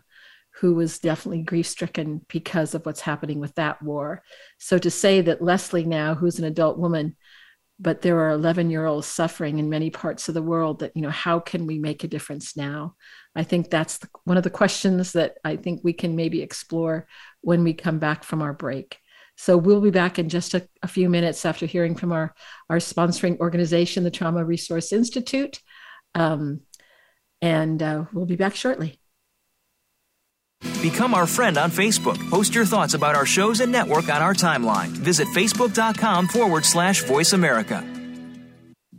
[0.60, 4.22] who was definitely grief stricken because of what's happening with that war.
[4.58, 7.16] So to say that Lesley now, who's an adult woman,
[7.80, 11.02] but there are 11 year olds suffering in many parts of the world that you
[11.02, 12.94] know how can we make a difference now?
[13.34, 17.06] I think that's the, one of the questions that i think we can maybe explore
[17.40, 18.98] when we come back from our break.
[19.36, 22.34] So we'll be back in just a, a few minutes after hearing from our
[22.70, 25.60] our sponsoring organization the trauma resource institute.
[26.14, 26.60] Um,
[27.42, 29.00] and uh, we'll be back shortly
[30.82, 32.18] Become our friend on Facebook.
[32.30, 34.88] Post your thoughts about our shows and network on our timeline.
[34.88, 37.84] Visit facebook.com forward slash voice America.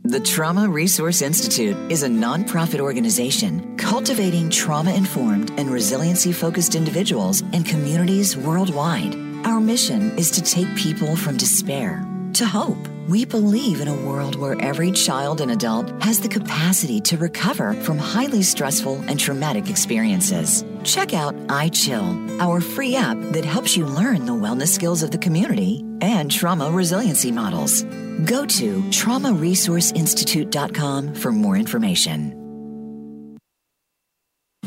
[0.06, 7.42] The Trauma Resource Institute is a nonprofit organization cultivating trauma informed and resiliency focused individuals
[7.52, 9.16] and communities worldwide.
[9.44, 12.78] Our mission is to take people from despair to hope.
[13.08, 17.74] We believe in a world where every child and adult has the capacity to recover
[17.74, 20.64] from highly stressful and traumatic experiences.
[20.86, 25.18] Check out iChill, our free app that helps you learn the wellness skills of the
[25.18, 27.82] community and trauma resiliency models.
[28.24, 32.32] Go to traumaresourceinstitute.com for more information.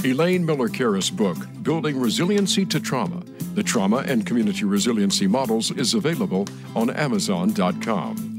[0.04, 3.22] Elaine Miller Karas' book, Building Resiliency to Trauma
[3.56, 8.39] The Trauma and Community Resiliency Models, is available on Amazon.com.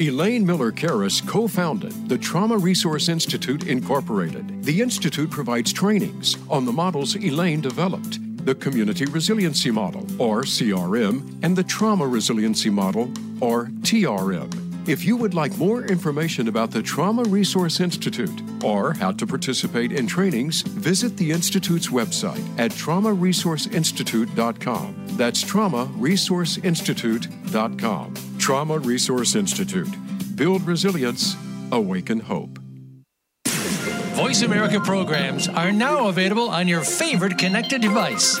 [0.00, 4.62] Elaine Miller Karas co founded the Trauma Resource Institute, Incorporated.
[4.62, 11.40] The Institute provides trainings on the models Elaine developed the Community Resiliency Model, or CRM,
[11.42, 14.67] and the Trauma Resiliency Model, or TRM.
[14.88, 19.92] If you would like more information about the Trauma Resource Institute or how to participate
[19.92, 24.94] in trainings, visit the Institute's website at traumaresourceinstitute.com.
[25.18, 28.14] That's traumaresourceinstitute.com.
[28.38, 29.94] Trauma Resource Institute.
[30.36, 31.36] Build resilience,
[31.70, 32.58] awaken hope.
[34.18, 38.40] Voice America programs are now available on your favorite connected device,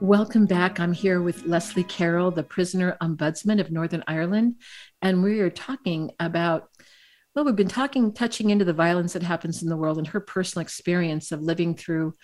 [0.00, 0.80] Welcome back.
[0.80, 4.54] I'm here with Lesley Carroll, the prisoner ombudsman of Northern Ireland,
[5.02, 6.70] and we are talking about
[7.34, 10.20] well, we've been talking, touching into the violence that happens in the world and her
[10.20, 12.14] personal experience of living through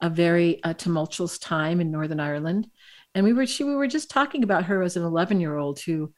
[0.00, 2.68] a very uh, tumultuous time in Northern Ireland.
[3.14, 5.78] And we were, she, we were just talking about her as an 11 year old
[5.78, 6.14] who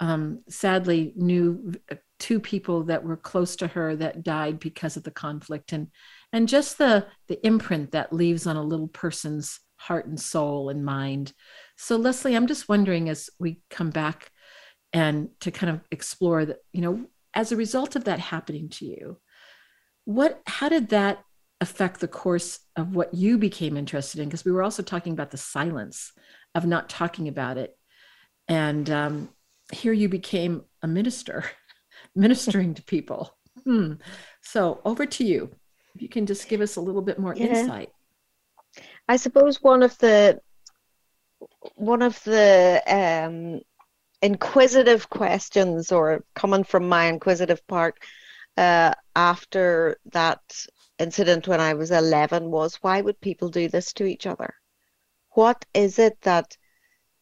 [0.00, 1.72] um, sadly knew
[2.18, 5.88] two people that were close to her that died because of the conflict and,
[6.32, 10.84] and just the, the imprint that leaves on a little person's heart and soul and
[10.84, 11.32] mind.
[11.76, 14.30] So Lesley, I'm just wondering as we come back
[14.92, 18.84] and to kind of explore that, you know, as a result of that happening to
[18.84, 19.18] you,
[20.04, 21.22] what how did that
[21.60, 24.28] affect the course of what you became interested in?
[24.28, 26.12] Because we were also talking about the silence
[26.54, 27.76] of not talking about it.
[28.48, 29.28] And um,
[29.72, 31.44] here you became a minister,
[32.14, 33.36] ministering to people.
[33.64, 33.94] Hmm.
[34.42, 35.50] So over to you.
[35.94, 37.46] If you can just give us a little bit more yeah.
[37.46, 37.90] insight.
[39.08, 40.40] I suppose one of the
[41.76, 43.60] one of the um,
[44.20, 47.98] inquisitive questions or coming from my inquisitive part
[48.58, 50.40] uh, after that
[50.98, 54.54] incident when I was 11 was why would people do this to each other?
[55.30, 56.56] What is it that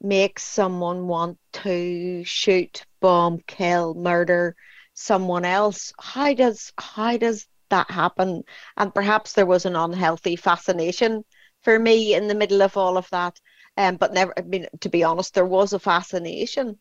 [0.01, 4.57] makes someone want to shoot, bomb, kill, murder
[4.95, 5.93] someone else?
[6.01, 8.43] How does how does that happen?
[8.77, 11.25] And perhaps there was an unhealthy fascination
[11.67, 13.41] for me in the middle of all of that.
[13.77, 16.79] Um, but never, I mean, to be honest, there was a fascination.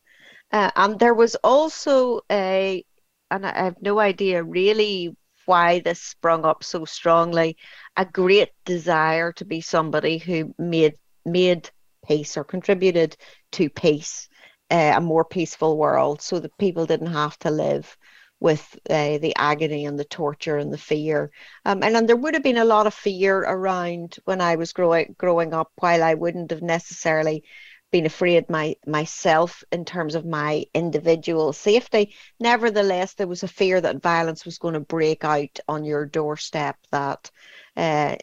[0.52, 2.84] Uh, and there was also a,
[3.32, 7.56] and I have no idea really why this sprung up so strongly,
[7.96, 10.94] a great desire to be somebody who made
[11.24, 11.68] made
[12.06, 13.16] peace or contributed
[13.50, 14.28] to peace,
[14.70, 17.96] uh, a more peaceful world, so that people didn't have to live
[18.40, 21.30] with uh, the agony and the torture and the fear.
[21.64, 24.72] Um, and, and there would have been a lot of fear around when I was
[24.72, 27.44] growing growing up, while I wouldn't have necessarily
[27.92, 32.14] been afraid my myself in terms of my individual safety.
[32.40, 36.76] Nevertheless, there was a fear that violence was going to break out on your doorstep.
[36.90, 37.30] That
[37.76, 38.16] uh,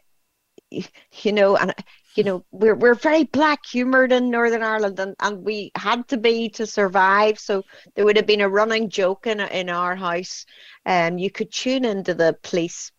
[0.72, 1.74] you know, and
[2.16, 6.18] you know, we're we're very black humoured in Northern Ireland, and, and we had to
[6.18, 7.40] be to survive.
[7.40, 7.64] So
[7.96, 10.46] there would have been a running joke in in our house.
[10.86, 12.92] Um, you could tune into the police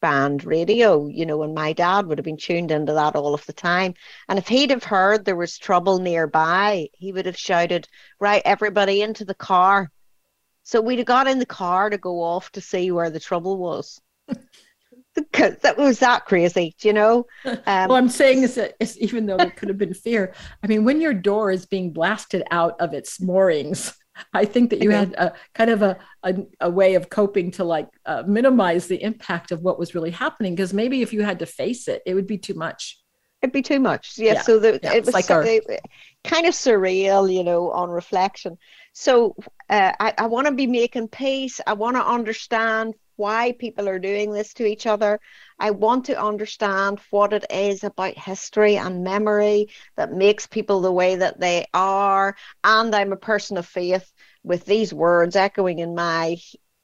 [0.00, 3.44] band radio, you know, and my dad would have been tuned into that all of
[3.46, 3.94] the time.
[4.28, 7.88] And if he'd have heard there was trouble nearby, he would have shouted,
[8.20, 9.90] Right, everybody into the car.
[10.62, 13.56] So we'd have got in the car to go off to see where the trouble
[13.58, 14.00] was.
[15.20, 17.26] Because that was that crazy, you know.
[17.66, 20.84] Um, well, I'm saying is that even though it could have been fear, I mean,
[20.84, 23.94] when your door is being blasted out of its moorings,
[24.32, 27.64] I think that you had a kind of a, a, a way of coping to
[27.64, 30.54] like uh, minimize the impact of what was really happening.
[30.54, 32.98] Because maybe if you had to face it, it would be too much.
[33.42, 34.14] It'd be too much.
[34.16, 34.34] Yeah.
[34.34, 34.42] yeah.
[34.42, 35.44] So the, yeah, it was like our...
[36.24, 38.58] kind of surreal, you know, on reflection.
[38.92, 39.36] So
[39.70, 41.60] uh, I, I want to be making peace.
[41.66, 45.20] I want to understand why people are doing this to each other.
[45.58, 50.92] I want to understand what it is about history and memory that makes people the
[50.92, 52.36] way that they are.
[52.64, 54.10] And I'm a person of faith
[54.42, 56.36] with these words echoing in my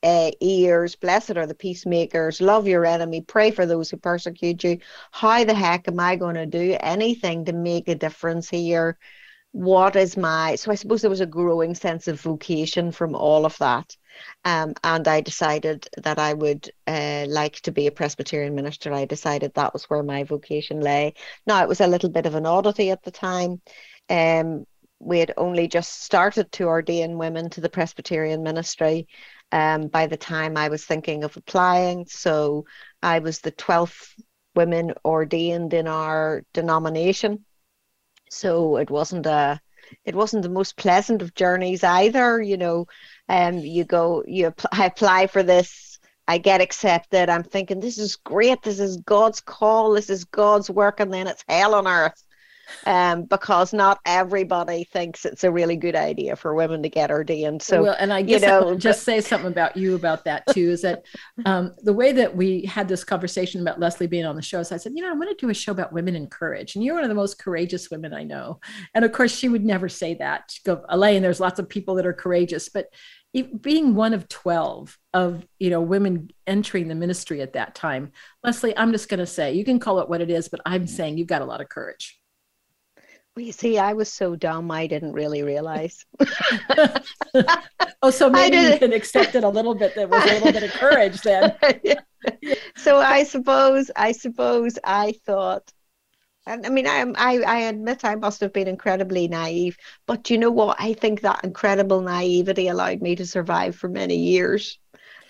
[0.02, 0.96] uh, ears.
[0.96, 2.40] Blessed are the peacemakers.
[2.40, 3.22] Love your enemy.
[3.22, 4.78] Pray for those who persecute you.
[5.12, 8.98] How the heck am I going to do anything to make a difference here?
[9.52, 10.56] What is my.
[10.56, 13.96] So I suppose there was a growing sense of vocation from all of that.
[14.44, 18.92] Um, and I decided that I would uh, like to be a Presbyterian minister.
[18.92, 21.14] I decided that was where my vocation lay.
[21.46, 23.60] Now, it was a little bit of an oddity at the time.
[24.08, 24.66] Um,
[24.98, 29.06] we had only just started to ordain women to the Presbyterian ministry
[29.52, 32.06] um, by the time I was thinking of applying.
[32.06, 32.64] So
[33.02, 34.14] I was the 12th
[34.54, 37.44] woman ordained in our denomination.
[38.30, 39.60] So it wasn't a
[40.04, 42.40] it wasn't the most pleasant of journeys either.
[42.40, 42.86] You know,
[43.28, 47.28] um, you go, you apply, apply for this, I get accepted.
[47.28, 48.62] I'm thinking, this is great.
[48.62, 49.92] This is God's call.
[49.92, 51.00] This is God's work.
[51.00, 52.22] And then it's hell on earth
[52.86, 57.62] um, because not everybody thinks it's a really good idea for women to get ordained.
[57.62, 60.46] So, well, and I guess you know, I'll just say something about you about that
[60.48, 60.70] too.
[60.70, 61.04] Is that
[61.46, 64.62] um, the way that we had this conversation about Lesley being on the show?
[64.62, 66.74] So I said, you know, I'm going to do a show about women and courage,
[66.74, 68.60] and you're one of the most courageous women I know.
[68.94, 70.50] And of course, she would never say that.
[70.50, 72.86] She'd go, Elaine, there's lots of people that are courageous, but
[73.60, 78.12] being one of 12 of you know women entering the ministry at that time
[78.44, 80.86] lesley i'm just going to say you can call it what it is but i'm
[80.86, 82.23] saying you've got a lot of courage well,
[83.36, 86.06] you see, I was so dumb, I didn't really realize.
[88.02, 89.94] oh, so maybe you can accept it a little bit.
[89.94, 91.54] There was a little bit of courage then.
[92.76, 95.72] so I suppose, I suppose I thought,
[96.46, 99.76] and I mean, I, I, I admit I must have been incredibly naive,
[100.06, 100.76] but you know what?
[100.78, 104.78] I think that incredible naivety allowed me to survive for many years.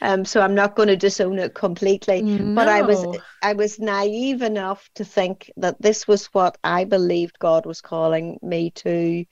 [0.04, 2.20] Um, so I'm not going to disown it completely.
[2.20, 2.54] No.
[2.54, 7.38] But I was I was naive enough to think that this was what I believed
[7.38, 9.24] God was calling me to.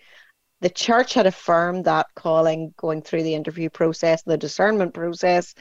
[0.63, 5.55] The church had affirmed that calling going through the interview process, the discernment process.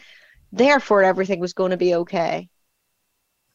[0.53, 2.47] Therefore, everything was going to be okay.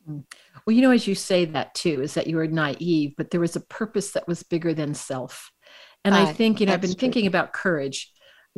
[0.05, 0.21] Hmm.
[0.67, 3.41] Well, you know, as you say that too, is that you were naive, but there
[3.41, 5.51] was a purpose that was bigger than self.
[6.05, 7.01] And I think, you know, I've been true.
[7.01, 8.13] thinking about courage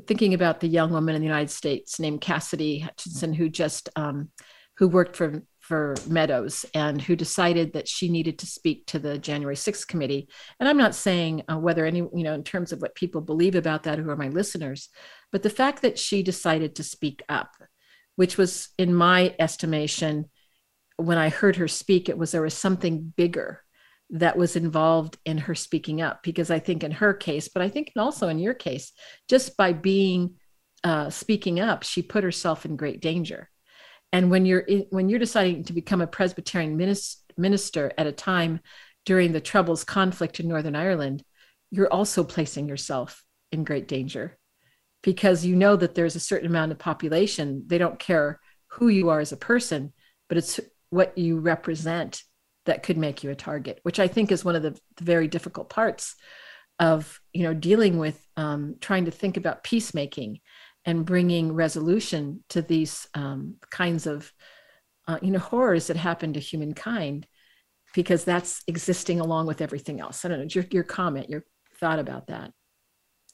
[0.07, 4.30] thinking about the young woman in the United States named Cassidy Hutchinson, who just um,
[4.76, 9.18] who worked for for Meadows and who decided that she needed to speak to the
[9.18, 10.26] January 6th committee.
[10.59, 13.55] And I'm not saying uh, whether any, you know, in terms of what people believe
[13.55, 14.88] about that, who are my listeners,
[15.30, 17.51] but the fact that she decided to speak up,
[18.16, 20.30] which was, in my estimation,
[20.96, 23.62] when I heard her speak, it was there was something bigger
[24.11, 27.68] that was involved in her speaking up because i think in her case but i
[27.68, 28.92] think also in your case
[29.28, 30.34] just by being
[30.84, 33.50] uh, speaking up she put herself in great danger.
[34.12, 38.12] And when you're in, when you're deciding to become a presbyterian minister, minister at a
[38.12, 38.61] time
[39.04, 41.22] during the troubles conflict in northern ireland
[41.70, 44.38] you're also placing yourself in great danger.
[45.02, 48.40] Because you know that there's a certain amount of population they don't care
[48.72, 49.92] who you are as a person
[50.28, 52.22] but it's what you represent
[52.69, 55.27] that could make you a target, which I think is one of the, the very
[55.27, 56.14] difficult parts
[56.79, 60.41] of you know dealing with um, trying to think about peacemaking
[60.85, 64.33] and bringing resolution to these um, kinds of
[65.09, 67.27] uh, you know horrors that happen to humankind
[67.95, 70.25] because that's existing along with everything else.
[70.25, 71.45] I don't know your your comment, your
[71.81, 72.53] thought about that.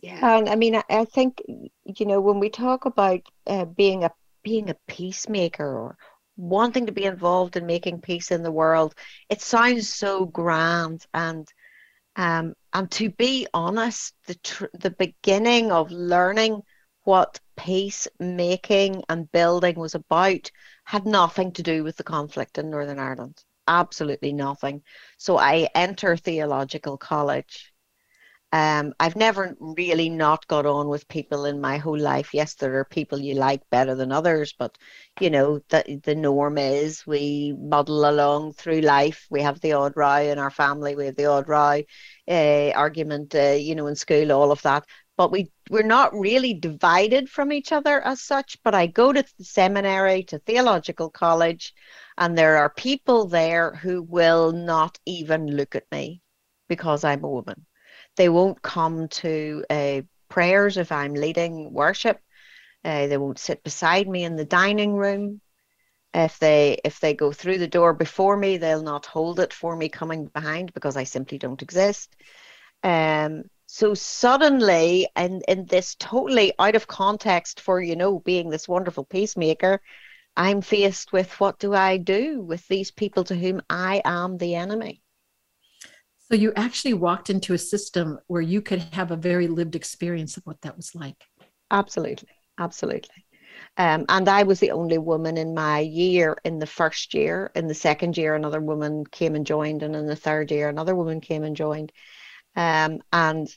[0.00, 4.04] Yeah, and I mean, I, I think you know when we talk about uh, being
[4.04, 4.10] a
[4.44, 5.96] being a peacemaker or
[6.36, 8.94] wanting to be involved in making peace in the world.
[9.28, 11.48] It sounds so grand and
[12.16, 16.62] um, and to be honest, the tr- the beginning of learning
[17.04, 20.50] what peace making and building was about
[20.84, 23.44] had nothing to do with the conflict in Northern Ireland.
[23.68, 24.82] absolutely nothing.
[25.18, 27.73] So I enter theological college.
[28.54, 32.32] Um, I've never really not got on with people in my whole life.
[32.32, 34.78] Yes, there are people you like better than others, but
[35.18, 39.26] you know the the norm is we muddle along through life.
[39.28, 40.94] We have the odd row in our family.
[40.94, 41.82] We have the odd row
[42.28, 44.84] uh, argument, uh, you know, in school, all of that.
[45.16, 48.56] But we we're not really divided from each other as such.
[48.62, 51.74] But I go to the seminary, to theological college,
[52.18, 56.22] and there are people there who will not even look at me
[56.68, 57.66] because I'm a woman
[58.16, 62.20] they won't come to uh, prayers if I'm leading worship.
[62.84, 65.40] Uh, they won't sit beside me in the dining room.
[66.12, 69.74] If they if they go through the door before me, they'll not hold it for
[69.74, 72.14] me coming behind because I simply don't exist.
[72.84, 78.68] Um, so suddenly, and in this totally out of context for you know being this
[78.68, 79.80] wonderful peacemaker,
[80.36, 84.54] I'm faced with what do I do with these people to whom I am the
[84.56, 85.03] enemy?
[86.30, 90.36] So you actually walked into a system where you could have a very lived experience
[90.36, 91.22] of what that was like.
[91.70, 92.28] Absolutely.
[92.58, 93.24] Absolutely.
[93.76, 97.50] Um, and I was the only woman in my year in the first year.
[97.54, 100.94] In the second year, another woman came and joined, and in the third year, another
[100.94, 101.92] woman came and joined.
[102.56, 103.48] Um, and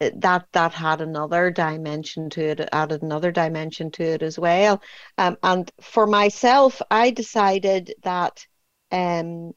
[0.00, 4.82] that that had another dimension to it, added another dimension to it as well.
[5.18, 8.46] Um, and for myself, I decided that
[8.90, 9.52] um,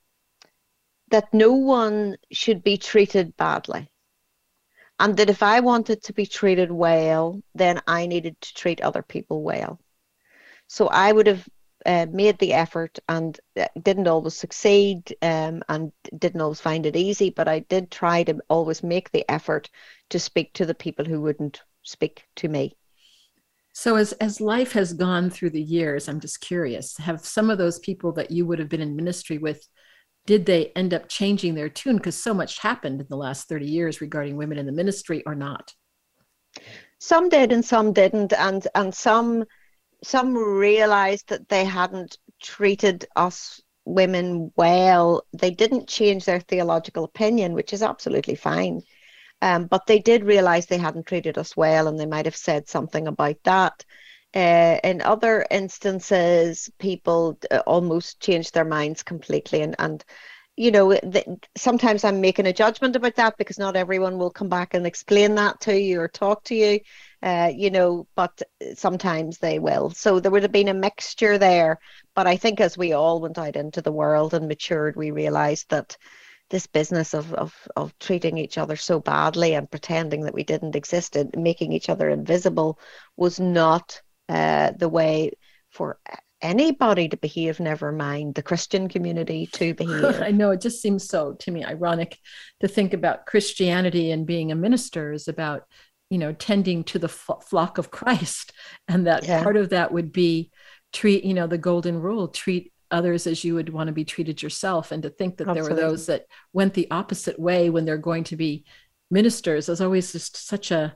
[1.09, 3.89] that no one should be treated badly.
[4.99, 9.03] And that if I wanted to be treated well, then I needed to treat other
[9.03, 9.79] people well.
[10.67, 11.47] So I would have
[11.85, 16.95] uh, made the effort and uh, didn't always succeed um, and didn't always find it
[16.95, 19.69] easy, but I did try to always make the effort
[20.09, 22.75] to speak to the people who wouldn't speak to me.
[23.73, 27.59] So as as life has gone through the years, I'm just curious, have some of
[27.59, 29.65] those people that you would have been in ministry with
[30.27, 31.95] did they end up changing their tune?
[31.95, 35.33] Because so much happened in the last 30 years regarding women in the ministry or
[35.33, 35.73] not?
[36.99, 39.45] Some did and some didn't and and some
[40.03, 45.23] some realized that they hadn't treated us women well.
[45.33, 48.81] They didn't change their theological opinion which is absolutely fine.
[49.41, 52.67] Um, but they did realize they hadn't treated us well and they might have said
[52.67, 53.85] something about that
[54.35, 60.03] uh, in other instances, people uh, almost change their minds completely, and and
[60.57, 64.49] you know, the, sometimes I'm making a judgment about that because not everyone will come
[64.49, 66.79] back and explain that to you or talk to you,
[67.21, 68.41] uh, you know, but
[68.73, 69.91] sometimes they will.
[69.91, 71.77] So there would have been a mixture there.
[72.15, 75.69] But I think as we all went out into the world and matured, we realized
[75.69, 75.95] that
[76.49, 80.75] this business of, of, of treating each other so badly and pretending that we didn't
[80.75, 82.79] exist and making each other invisible
[83.15, 85.31] was not uh, the way
[85.71, 85.99] for
[86.41, 90.21] anybody to behave, never mind the Christian community to behave.
[90.21, 92.17] I know it just seems so to me ironic
[92.59, 95.63] to think about Christianity and being a minister is about,
[96.09, 98.53] you know, tending to the flock of Christ.
[98.89, 99.43] And that yeah.
[99.43, 100.49] part of that would be
[100.93, 104.41] treat, you know, the golden rule treat others as you would want to be treated
[104.41, 104.93] yourself.
[104.93, 105.75] And to think that Absolutely.
[105.75, 108.63] there were those that went the opposite way when they're going to be
[109.11, 110.95] ministers is always just such a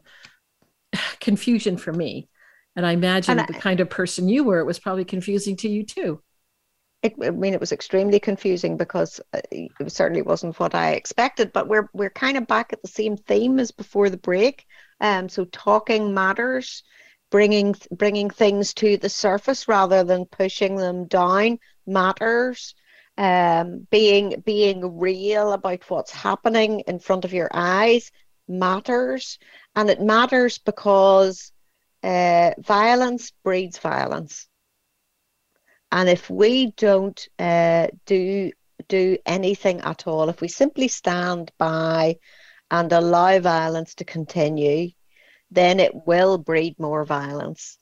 [1.20, 2.30] confusion for me
[2.76, 5.70] and I imagine and the kind of person you were, it was probably confusing to
[5.70, 6.22] you too.
[7.02, 11.52] It, I mean, it was extremely confusing because uh, it certainly wasn't what I expected.
[11.52, 14.66] But we're we're kind of back at the same theme as before the break.
[15.00, 16.84] Um, so talking matters,
[17.32, 22.76] bringing bringing things to the surface rather than pushing them down matters.
[23.18, 28.12] Um, being being real about what's happening in front of your eyes
[28.48, 29.40] matters,
[29.76, 31.52] and it matters because
[32.04, 34.48] uh, violence breeds violence.
[35.92, 38.52] And if we don't uh, do
[38.88, 42.18] do anything at all, if we simply stand by
[42.72, 44.90] and allow violence to continue,
[45.52, 47.78] then it will breed more violence.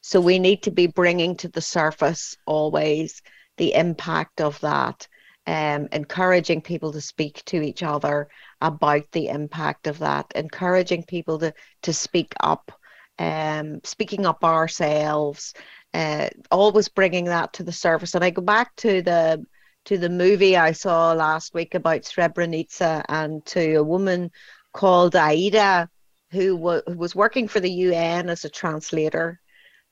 [0.00, 3.20] So we need to be bringing to the surface always
[3.58, 5.06] the impact of that,
[5.46, 8.28] um, encouraging people to speak to each other
[8.60, 11.52] about the impact of that, encouraging people to
[11.82, 12.72] to speak up
[13.20, 15.52] um, speaking up ourselves,
[15.92, 18.14] uh, always bringing that to the surface.
[18.14, 19.44] And I go back to the
[19.86, 24.30] to the movie I saw last week about Srebrenica and to a woman
[24.72, 25.88] called Aida
[26.32, 29.40] who, w- who was working for the UN as a translator.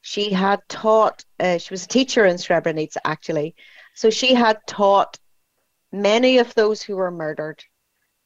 [0.02, 3.56] She had taught, uh, she was a teacher in Srebrenica actually.
[3.94, 5.18] So she had taught
[5.90, 7.64] many of those who were murdered,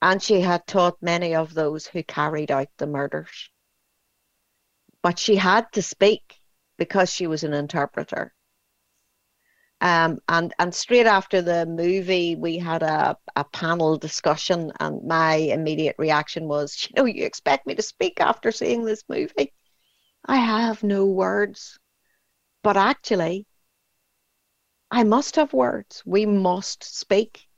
[0.03, 3.52] and she had taught many of those who carried out the murders
[5.03, 6.41] but she had to speak
[6.79, 8.33] because she was an interpreter.
[9.81, 15.35] Um, and and straight after the movie, we had a, a panel discussion, and my
[15.35, 19.53] immediate reaction was, you know, you expect me to speak after seeing this movie?
[20.25, 21.81] I have no words.
[22.63, 23.47] But actually,
[24.93, 26.03] I must have words.
[26.07, 27.49] We must speak.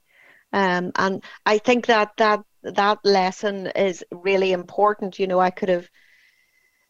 [0.53, 5.19] Um, and I think that that that lesson is really important.
[5.19, 5.91] You know, I could have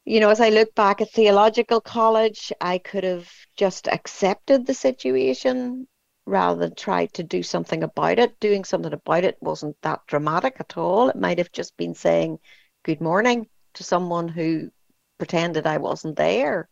[0.05, 4.75] you know, as I look back at theological college, I could have just accepted the
[4.75, 5.89] situation
[6.27, 8.39] rather than tried to do something about it.
[8.41, 11.09] Doing something about it wasn't that dramatic at all.
[11.09, 12.39] It might have just been saying
[12.83, 14.71] good morning to someone who
[15.19, 16.69] pretended I wasn't there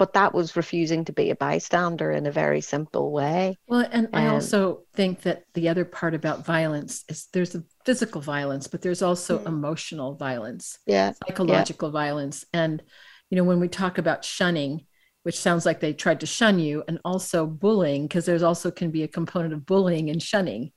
[0.00, 3.58] but that was refusing to be a bystander in a very simple way.
[3.68, 8.22] Well, and I also think that the other part about violence is there's a physical
[8.22, 9.46] violence, but there's also mm.
[9.46, 11.92] emotional violence, yeah, psychological yeah.
[11.92, 12.46] violence.
[12.54, 12.82] And,
[13.28, 14.86] you know, when we talk about shunning,
[15.24, 18.90] which sounds like they tried to shun you, and also bullying, because there's also can
[18.90, 20.72] be a component of bullying and shunning,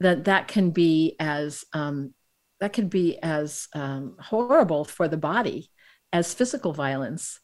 [0.00, 2.14] that that can be as um,
[2.60, 5.70] that can be as um, horrible for the body
[6.14, 7.40] as physical violence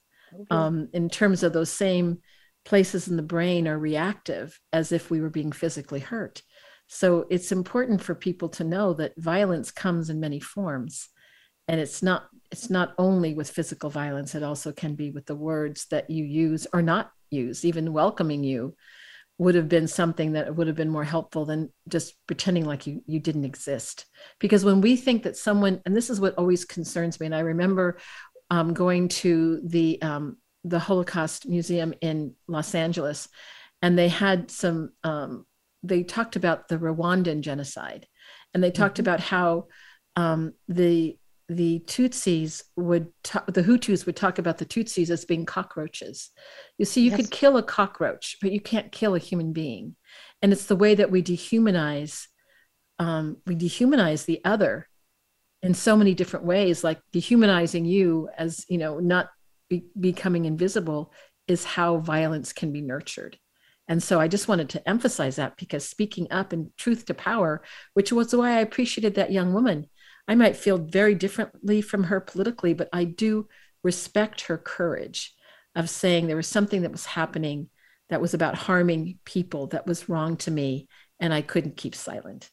[0.50, 2.18] um, in terms of those same
[2.64, 6.42] places in the brain are reactive as if we were being physically hurt.
[6.86, 11.08] So it's important for people to know that violence comes in many forms.
[11.68, 15.36] And it's not it's not only with physical violence, it also can be with the
[15.36, 17.64] words that you use or not use.
[17.64, 18.74] Even welcoming you
[19.38, 23.02] would have been something that would have been more helpful than just pretending like you
[23.06, 24.04] you didn't exist.
[24.38, 27.40] Because when we think that someone, and this is what always concerns me, and I
[27.40, 27.98] remember
[28.50, 33.28] um, going to the um, the Holocaust Museum in Los Angeles,
[33.82, 34.90] and they had some.
[35.04, 35.46] Um,
[35.82, 38.06] they talked about the Rwandan genocide,
[38.52, 39.02] and they talked mm-hmm.
[39.02, 39.68] about how
[40.16, 41.16] um, the
[41.48, 46.30] the Tutsis would ta- the Hutus would talk about the Tutsis as being cockroaches.
[46.78, 47.16] You see, you yes.
[47.16, 49.96] could kill a cockroach, but you can't kill a human being,
[50.42, 52.26] and it's the way that we dehumanize.
[52.98, 54.86] Um, we dehumanize the other
[55.62, 59.28] in so many different ways like dehumanizing you as you know not
[59.68, 61.12] be, becoming invisible
[61.46, 63.38] is how violence can be nurtured.
[63.88, 67.60] And so i just wanted to emphasize that because speaking up and truth to power
[67.94, 69.88] which was why i appreciated that young woman
[70.28, 73.48] i might feel very differently from her politically but i do
[73.82, 75.34] respect her courage
[75.74, 77.68] of saying there was something that was happening
[78.10, 80.86] that was about harming people that was wrong to me
[81.18, 82.48] and i couldn't keep silent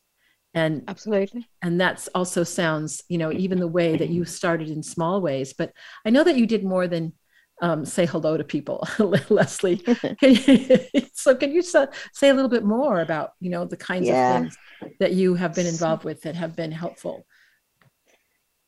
[0.58, 1.48] and absolutely.
[1.62, 5.54] and that's also sounds you know even the way that you started in small ways
[5.54, 5.72] but
[6.06, 7.14] i know that you did more than
[7.60, 8.88] um, say hello to people
[9.30, 9.78] lesley.
[10.20, 10.80] Can you,
[11.14, 11.88] so can you say
[12.30, 14.36] a little bit more about you know the kinds yeah.
[14.36, 14.58] of things
[15.00, 17.26] that you have been involved with that have been helpful?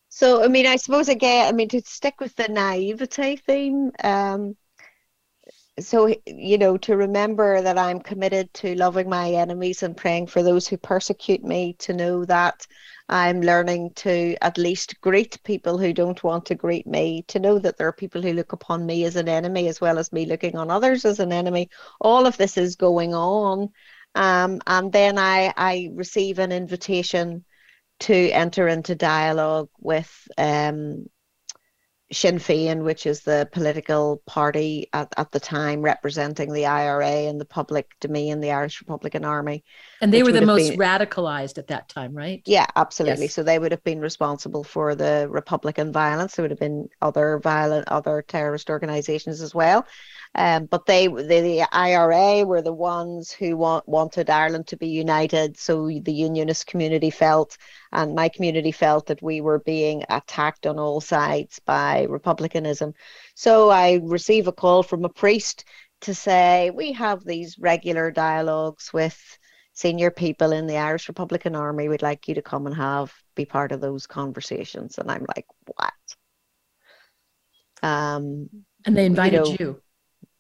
[0.10, 4.58] So i mean i suppose again i mean to stick with the naivety theme um,
[5.80, 10.44] so you know to remember that i'm committed to loving my enemies and praying for
[10.44, 12.66] those who persecute me to know that
[13.10, 17.60] i'm learning to at least greet people who don't want to greet me to know
[17.60, 20.26] that there are people who look upon me as an enemy as well as me
[20.26, 21.70] looking on others as an enemy.
[22.00, 23.70] All of this is going on.
[24.16, 27.46] Um, and then i i receive an invitation
[28.00, 31.06] to enter into dialogue with um,
[32.12, 37.40] Sinn Féin, which is the political party at, at the time representing the IRA and
[37.40, 39.64] the public domain, the Irish Republican Army.
[40.02, 42.42] And they were the most been, radicalized at that time, right?
[42.46, 43.26] Yeah, absolutely.
[43.26, 43.34] Yes.
[43.34, 46.36] So they would have been responsible for the Republican violence.
[46.36, 49.86] There would have been other violent, other terrorist organizations as well.
[50.36, 54.88] Um, but they, the, the IRA were the ones who want, wanted Ireland to be
[54.88, 55.58] united.
[55.58, 57.58] So the unionist community felt,
[57.92, 62.94] and my community felt, that we were being attacked on all sides by republicanism.
[63.34, 65.66] So I receive a call from a priest
[66.02, 69.39] to say, we have these regular dialogues with
[69.80, 71.88] senior people in the Irish Republican Army.
[71.88, 74.98] We'd like you to come and have be part of those conversations.
[74.98, 75.46] And I'm like,
[75.78, 75.94] what?
[77.82, 78.50] Um,
[78.86, 79.82] and they invited you, know, you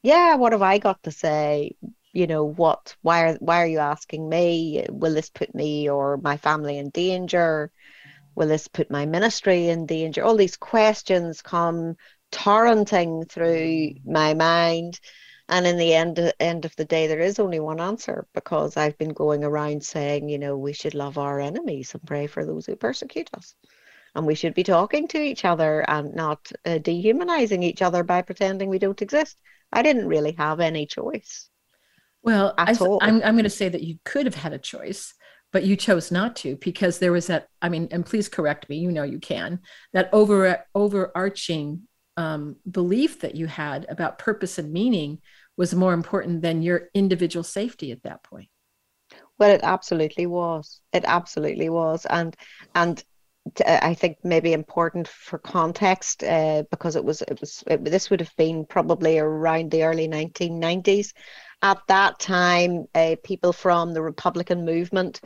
[0.03, 1.77] yeah, what have I got to say?
[2.11, 4.85] You know, what, why are, why are you asking me?
[4.89, 7.71] Will this put me or my family in danger?
[8.35, 10.21] Will this put my ministry in danger?
[10.21, 11.95] All these questions come
[12.33, 14.99] torrenting through my mind.
[15.49, 18.97] And in the end, end of the day, there is only one answer because I've
[18.99, 22.67] been going around saying, you know, we should love our enemies and pray for those
[22.67, 23.55] who persecute us.
[24.13, 28.21] And we should be talking to each other and not uh, dehumanizing each other by
[28.21, 29.41] pretending we don't exist.
[29.73, 31.49] I didn't really have any choice.
[32.21, 35.15] Well, I, I'm, I'm going to say that you could have had a choice,
[35.51, 37.47] but you chose not to because there was that.
[37.61, 38.77] I mean, and please correct me.
[38.77, 39.61] You know, you can
[39.93, 41.87] that over overarching
[42.19, 45.19] um, belief that you had about purpose and meaning
[45.55, 48.49] was more important than your individual safety at that point.
[49.37, 50.81] Well, it absolutely was.
[50.91, 52.35] It absolutely was, and
[52.75, 53.01] and
[53.65, 58.19] I think maybe important for context uh, because it was it was it, this would
[58.19, 61.13] have been probably around the early 1990s.
[61.61, 65.21] At that time, uh, people from the Republican movement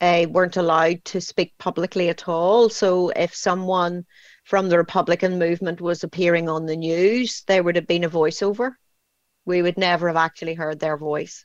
[0.00, 2.68] uh, weren't allowed to speak publicly at all.
[2.68, 4.04] So if someone
[4.44, 8.72] from the Republican movement was appearing on the news, there would have been a voiceover.
[9.44, 11.44] We would never have actually heard their voice.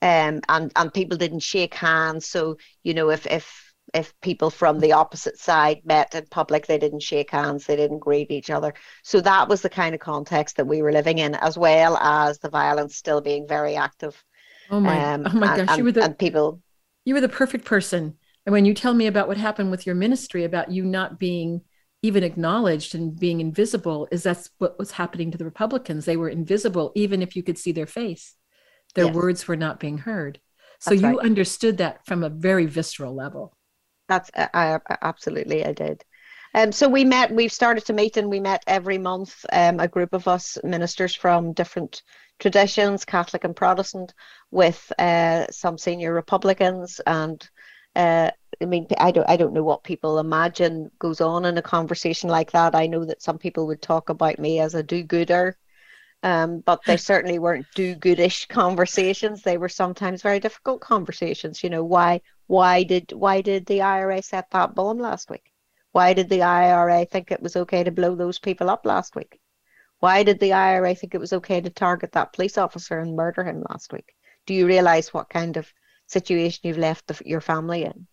[0.00, 2.26] Um, and and people didn't shake hands.
[2.26, 6.78] So you know, if if if people from the opposite side met in public, they
[6.78, 8.74] didn't shake hands, they didn't greet each other.
[9.02, 12.38] So that was the kind of context that we were living in, as well as
[12.38, 14.22] the violence still being very active.
[14.70, 15.14] Oh my!
[15.14, 15.68] Um, oh my gosh!
[15.68, 16.60] And, you were the and people.
[17.04, 18.18] You were the perfect person.
[18.46, 21.62] And when you tell me about what happened with your ministry, about you not being
[22.02, 26.04] even acknowledged and being invisible, is that's what was happening to the Republicans.
[26.04, 28.34] They were invisible, even if you could see their face.
[28.94, 29.14] Their yes.
[29.14, 30.40] words were not being heard.
[30.80, 31.26] So that's you right.
[31.26, 33.56] understood that from a very visceral level.
[34.08, 36.04] That's I, I absolutely I did.
[36.54, 37.30] Um, so we met.
[37.30, 39.44] We've started to meet, and we met every month.
[39.52, 42.02] Um, a group of us ministers from different
[42.38, 44.14] traditions, Catholic and Protestant,
[44.50, 47.46] with uh, some senior Republicans, and
[47.96, 48.30] uh,
[48.60, 52.28] I mean, I don't, I don't know what people imagine goes on in a conversation
[52.28, 52.74] like that.
[52.74, 55.56] I know that some people would talk about me as a do-gooder,
[56.22, 59.42] um, but they certainly weren't do-goodish conversations.
[59.42, 61.62] They were sometimes very difficult conversations.
[61.62, 65.52] You know, why, why did why did the IRA set that bomb last week?
[65.92, 69.40] Why did the IRA think it was okay to blow those people up last week?
[70.00, 73.44] Why did the IRA think it was okay to target that police officer and murder
[73.44, 74.14] him last week?
[74.46, 75.72] Do you realize what kind of
[76.08, 78.06] situation you've left the, your family in?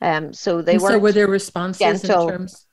[0.00, 0.90] Um, so they were.
[0.90, 2.28] So were there responses gentle.
[2.28, 2.66] in terms?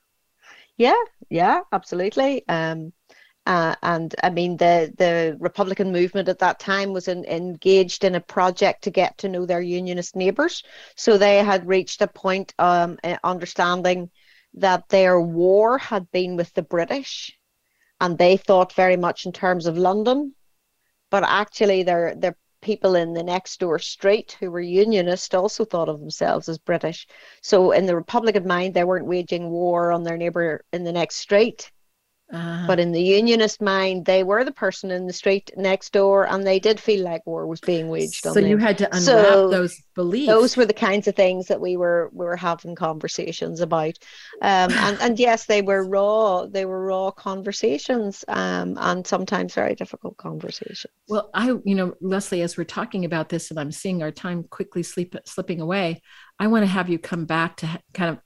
[0.77, 2.47] Yeah, yeah, absolutely.
[2.47, 2.93] Um,
[3.45, 8.15] uh, and I mean, the, the Republican movement at that time was in, engaged in
[8.15, 10.63] a project to get to know their unionist neighbours.
[10.95, 14.11] So they had reached a point um, understanding
[14.55, 17.37] that their war had been with the British,
[17.99, 20.33] and they thought very much in terms of London.
[21.09, 25.89] But actually, their their people in the next door street who were unionist also thought
[25.89, 27.07] of themselves as British.
[27.41, 31.17] So in the Republican mind, they weren't waging war on their neighbour in the next
[31.17, 31.71] street
[32.33, 36.27] uh, but in the unionist mind, they were the person in the street next door,
[36.27, 38.43] and they did feel like war was being waged on them.
[38.43, 40.27] so you had to unwrap so those beliefs.
[40.27, 43.97] Those were the kinds of things that we were we were having conversations about,
[44.41, 46.45] um, and and yes, they were raw.
[46.45, 50.93] They were raw conversations, um, and sometimes very difficult conversations.
[51.09, 54.43] Well, I you know Lesley, as we're talking about this, and I'm seeing our time
[54.43, 56.01] quickly sleep, slipping away,
[56.39, 58.19] I want to have you come back to kind of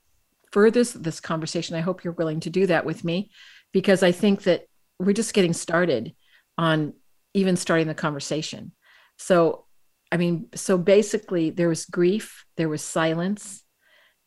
[0.52, 1.74] further this conversation.
[1.74, 3.30] I hope you're willing to do that with me
[3.76, 4.64] because I think that
[4.98, 6.14] we're just getting started
[6.56, 6.94] on
[7.34, 8.72] even starting the conversation.
[9.18, 9.66] So,
[10.10, 13.64] I mean, so basically, there was grief, there was silence,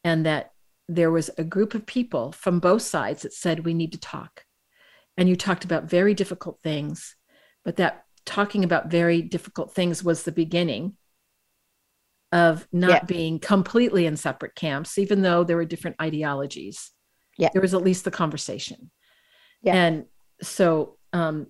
[0.03, 0.51] and that
[0.87, 4.43] there was a group of people from both sides that said, We need to talk.
[5.17, 7.15] And you talked about very difficult things,
[7.65, 10.95] but that talking about very difficult things was the beginning
[12.31, 13.03] of not yeah.
[13.05, 16.91] being completely in separate camps, even though there were different ideologies.
[17.39, 17.49] Yeah.
[17.51, 18.91] There was at least the conversation.
[19.61, 19.75] Yeah.
[19.75, 20.05] And
[20.41, 21.47] so, um,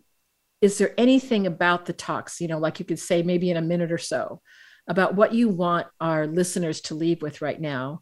[0.61, 3.61] is there anything about the talks, you know, like you could say maybe in a
[3.61, 4.41] minute or so,
[4.87, 8.01] about what you want our listeners to leave with right now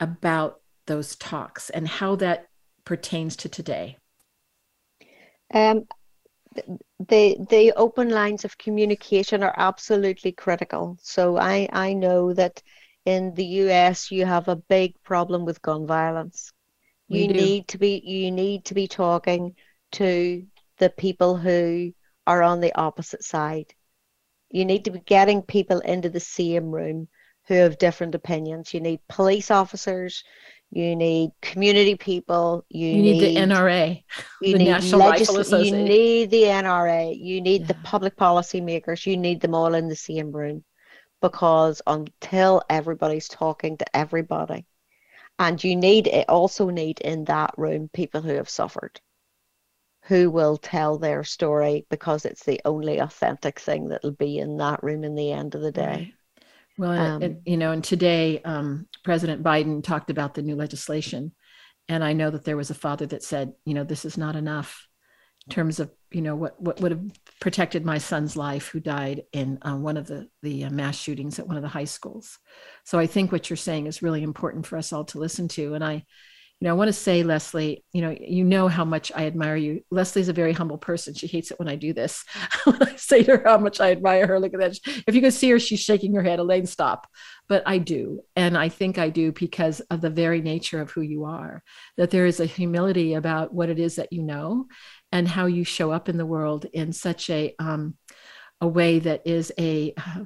[0.00, 2.46] about those talks and how that
[2.84, 3.96] pertains to today?
[5.54, 5.84] Um,
[6.98, 10.98] the the open lines of communication are absolutely critical.
[11.00, 12.62] So I I know that
[13.04, 16.52] in the US you have a big problem with gun violence
[17.12, 19.54] you need to be you need to be talking
[19.92, 20.46] to
[20.78, 21.92] the people who
[22.26, 23.74] are on the opposite side.
[24.50, 27.08] You need to be getting people into the same room
[27.46, 28.72] who have different opinions.
[28.72, 30.24] You need police officers.
[30.70, 32.64] You need community people.
[32.68, 34.04] You, you need, need, the nra
[34.40, 37.66] you the need National legis- you need the nra you need yeah.
[37.68, 40.64] the public policy makers you need them all in the same room
[41.20, 44.66] because until everybody's talking to everybody
[45.42, 49.00] and you need it also need in that room people who have suffered,
[50.04, 54.82] who will tell their story because it's the only authentic thing that'll be in that
[54.82, 56.14] room in the end of the day.
[56.78, 61.32] Well, um, and, you know, and today um, President Biden talked about the new legislation,
[61.88, 64.36] and I know that there was a father that said, you know, this is not
[64.36, 64.88] enough
[65.46, 67.04] in terms of you know what what would have
[67.42, 71.40] protected my son's life who died in uh, one of the the uh, mass shootings
[71.40, 72.38] at one of the high schools
[72.84, 75.74] so i think what you're saying is really important for us all to listen to
[75.74, 76.04] and i
[76.62, 79.56] you know, I want to say, Lesley, you know, you know how much I admire
[79.56, 79.80] you.
[79.90, 81.12] Lesley's a very humble person.
[81.12, 82.24] She hates it when I do this.
[82.64, 84.78] when I say to her how much I admire her, look at that.
[85.08, 86.38] If you could see her, she's shaking her head.
[86.38, 87.08] Elaine, stop.
[87.48, 88.20] But I do.
[88.36, 91.64] And I think I do because of the very nature of who you are,
[91.96, 94.66] that there is a humility about what it is that you know
[95.12, 97.96] and how you show up in the world in such a, um,
[98.60, 100.24] a way that is a, uh,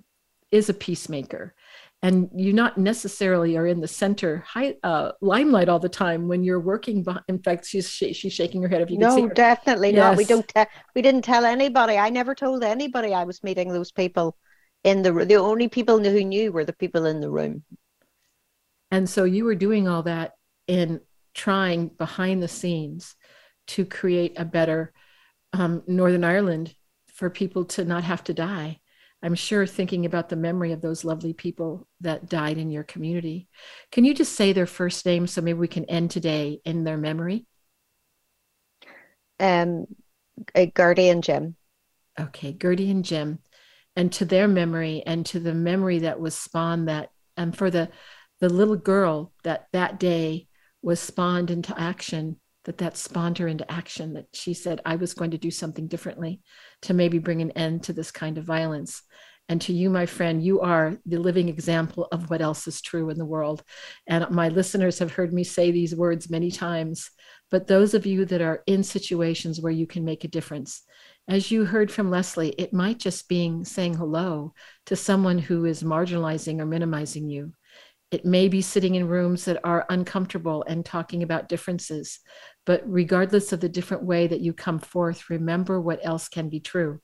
[0.50, 1.54] is a peacemaker
[2.02, 6.44] and you not necessarily are in the center high, uh, limelight all the time when
[6.44, 7.02] you're working.
[7.02, 8.82] Behind, in fact, she's she's shaking her head.
[8.82, 9.96] If you no, can see definitely yes.
[9.96, 10.16] not.
[10.16, 10.46] We don't.
[10.46, 11.96] Te- we didn't tell anybody.
[11.96, 14.36] I never told anybody I was meeting those people
[14.84, 17.64] in the the only people who knew were the people in the room.
[18.90, 20.34] And so you were doing all that
[20.68, 21.00] in
[21.34, 23.16] trying behind the scenes
[23.68, 24.92] to create a better
[25.52, 26.74] um, Northern Ireland
[27.14, 28.80] for people to not have to die
[29.22, 33.48] I'm sure thinking about the memory of those lovely people that died in your community.
[33.90, 36.98] Can you just say their first names so maybe we can end today in their
[36.98, 37.46] memory?
[39.40, 39.86] Um,
[40.76, 41.56] Gertie and Jim.
[42.20, 43.40] Okay, Gertie and Jim,
[43.94, 47.90] and to their memory and to the memory that was spawned that, and for the
[48.40, 50.46] the little girl that that day
[50.82, 55.14] was spawned into action that that spawned her into action that she said i was
[55.14, 56.40] going to do something differently
[56.82, 59.02] to maybe bring an end to this kind of violence
[59.48, 63.08] and to you my friend you are the living example of what else is true
[63.08, 63.62] in the world
[64.06, 67.10] and my listeners have heard me say these words many times
[67.50, 70.82] but those of you that are in situations where you can make a difference
[71.28, 74.52] as you heard from lesley it might just being saying hello
[74.84, 77.52] to someone who is marginalizing or minimizing you
[78.10, 82.20] it may be sitting in rooms that are uncomfortable and talking about differences.
[82.66, 86.60] But regardless of the different way that you come forth, remember what else can be
[86.60, 87.00] true.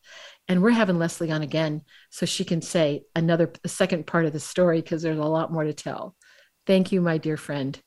[0.49, 4.41] And we're having Lesley on again so she can say another second part of the
[4.41, 6.17] story because there's a lot more to tell.
[6.67, 7.81] Thank you, my dear friend.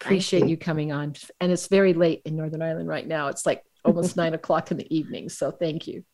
[0.00, 0.50] Appreciate you.
[0.50, 1.14] you coming on.
[1.40, 3.26] And it's very late in Northern Ireland right now.
[3.28, 5.28] It's like almost nine o'clock in the evening.
[5.28, 6.04] So thank you.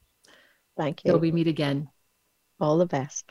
[0.76, 1.12] Thank you.
[1.12, 1.88] Till we meet again.
[2.59, 3.30] All the best.